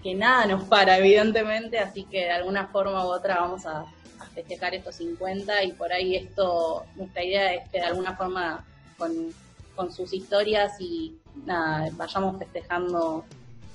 que 0.01 0.15
nada 0.15 0.45
nos 0.45 0.63
para, 0.65 0.97
evidentemente, 0.97 1.79
así 1.79 2.03
que 2.03 2.25
de 2.25 2.31
alguna 2.31 2.67
forma 2.67 3.05
u 3.05 3.09
otra 3.09 3.41
vamos 3.41 3.65
a, 3.65 3.81
a 3.81 4.25
festejar 4.33 4.75
estos 4.75 4.95
50 4.95 5.63
y 5.63 5.73
por 5.73 5.91
ahí 5.91 6.15
esto, 6.15 6.85
nuestra 6.95 7.23
idea 7.23 7.53
es 7.53 7.69
que 7.69 7.79
de 7.79 7.85
alguna 7.85 8.15
forma 8.15 8.65
con, 8.97 9.33
con 9.75 9.91
sus 9.91 10.13
historias 10.13 10.79
y 10.79 11.17
nada, 11.45 11.89
vayamos 11.93 12.37
festejando 12.37 13.25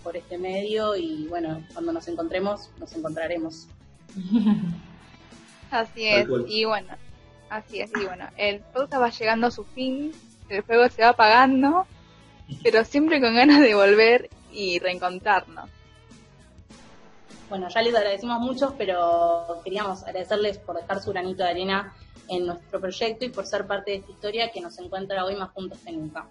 por 0.02 0.16
este 0.16 0.38
medio 0.38 0.96
y 0.96 1.26
bueno, 1.28 1.62
cuando 1.72 1.92
nos 1.92 2.06
encontremos, 2.08 2.70
nos 2.78 2.92
encontraremos. 2.94 3.66
Así 5.70 6.06
es, 6.06 6.28
y 6.46 6.64
bueno, 6.66 6.94
así 7.50 7.80
es, 7.80 7.90
y 8.00 8.04
bueno, 8.04 8.28
el 8.37 8.60
podcast 8.60 9.02
va 9.02 9.10
llegando 9.10 9.48
a 9.48 9.50
su 9.50 9.64
fin, 9.64 10.12
el 10.48 10.60
juego 10.60 10.88
se 10.88 11.02
va 11.02 11.08
apagando, 11.08 11.84
pero 12.62 12.84
siempre 12.84 13.20
con 13.20 13.34
ganas 13.34 13.60
de 13.60 13.74
volver 13.74 14.30
y 14.52 14.78
reencontrarnos. 14.78 15.68
Bueno, 17.55 17.69
ya 17.69 17.83
les 17.83 17.95
agradecemos 17.95 18.40
mucho, 18.40 18.75
pero 18.77 19.61
queríamos 19.62 20.03
agradecerles 20.03 20.59
por 20.59 20.75
dejar 20.75 21.01
su 21.01 21.12
granito 21.12 21.45
de 21.45 21.51
arena 21.51 21.95
en 22.29 22.47
nuestro 22.47 22.81
proyecto 22.81 23.27
y 23.27 23.29
por 23.29 23.47
ser 23.47 23.64
parte 23.64 23.93
de 23.93 23.97
esta 23.99 24.11
historia 24.11 24.51
que 24.51 24.61
nos 24.61 24.77
encuentra 24.81 25.25
hoy 25.25 25.37
más 25.37 25.53
juntos 25.53 25.79
que 25.79 25.93
nunca. 25.93 26.27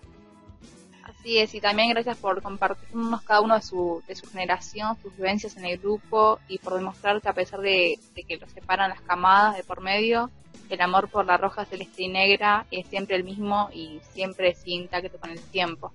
Así 1.01 1.37
es, 1.37 1.55
y 1.55 1.61
también 1.61 1.91
gracias 1.91 2.17
por 2.17 2.41
compartirnos 2.41 3.21
cada 3.21 3.39
uno 3.39 3.55
de 3.55 3.61
su, 3.61 4.03
de 4.05 4.17
su 4.17 4.29
generación, 4.29 4.97
sus 5.01 5.15
vivencias 5.15 5.55
en 5.55 5.63
el 5.63 5.77
grupo 5.77 6.39
y 6.49 6.57
por 6.57 6.73
demostrar 6.73 7.21
que 7.21 7.29
a 7.29 7.33
pesar 7.33 7.61
de, 7.61 7.97
que 8.27 8.35
los 8.35 8.51
separan 8.51 8.89
las 8.89 8.99
camadas 8.99 9.55
de 9.55 9.63
por 9.63 9.79
medio, 9.79 10.29
el 10.69 10.81
amor 10.81 11.07
por 11.07 11.25
la 11.25 11.37
roja 11.37 11.63
celeste 11.63 12.03
y 12.03 12.09
negra 12.09 12.65
es 12.69 12.85
siempre 12.87 13.15
el 13.15 13.23
mismo 13.23 13.69
y 13.71 14.01
siempre 14.11 14.55
sigue 14.55 14.75
intacto 14.75 15.17
con 15.17 15.29
el 15.29 15.39
tiempo. 15.39 15.93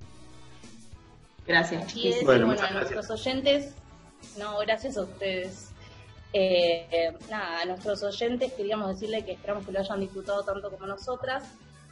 Gracias. 1.47 1.95
Y 1.95 2.25
bueno, 2.25 2.51
a 2.51 2.71
nuestros 2.71 3.11
oyentes, 3.11 3.75
no, 4.38 4.59
gracias 4.59 4.96
a 4.96 5.02
ustedes. 5.02 5.70
Eh, 6.33 7.16
nada, 7.31 7.62
a 7.62 7.64
nuestros 7.64 8.02
oyentes 8.02 8.52
queríamos 8.52 8.88
decirle 8.88 9.24
que 9.24 9.33
esperamos 9.33 9.64
que 9.64 9.72
lo 9.72 9.81
hayan 9.81 10.00
disfrutado 10.00 10.44
tanto 10.44 10.70
como 10.70 10.87
nosotras 10.87 11.44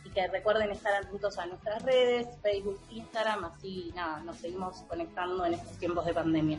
y 0.04 0.10
que 0.10 0.26
recuerden 0.28 0.70
estar 0.70 0.92
atentos 0.94 1.38
a 1.38 1.46
nuestras 1.46 1.82
redes, 1.82 2.26
Facebook, 2.42 2.78
Instagram, 2.90 3.44
así 3.46 3.92
nada, 3.94 4.20
nos 4.20 4.36
seguimos 4.36 4.82
conectando 4.88 5.44
en 5.46 5.54
estos 5.54 5.78
tiempos 5.78 6.04
de 6.04 6.14
pandemia. 6.14 6.58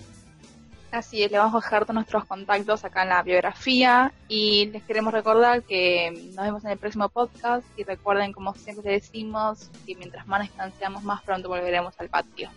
Así 0.92 1.22
es, 1.22 1.32
le 1.32 1.38
vamos 1.38 1.54
a 1.54 1.66
dejar 1.66 1.84
todos 1.84 1.96
nuestros 1.96 2.26
contactos 2.26 2.86
acá 2.86 3.04
en 3.04 3.10
la 3.10 3.22
biografía 3.22 4.14
y 4.30 4.68
les 4.68 4.84
queremos 4.84 5.14
recordar 5.14 5.64
que 5.64 6.32
nos 6.34 6.46
vemos 6.46 6.64
en 6.64 6.72
el 6.72 6.78
próximo 6.78 7.10
podcast 7.10 7.66
y 7.78 7.84
recuerden 7.84 8.32
como 8.32 8.54
siempre 8.56 8.94
decimos 8.94 9.70
que 9.86 9.96
mientras 9.96 10.26
más 10.28 10.42
distanciamos 10.42 11.04
más 11.04 11.22
pronto 11.24 11.50
volveremos 11.50 11.94
al 12.00 12.10
patio. 12.10 12.50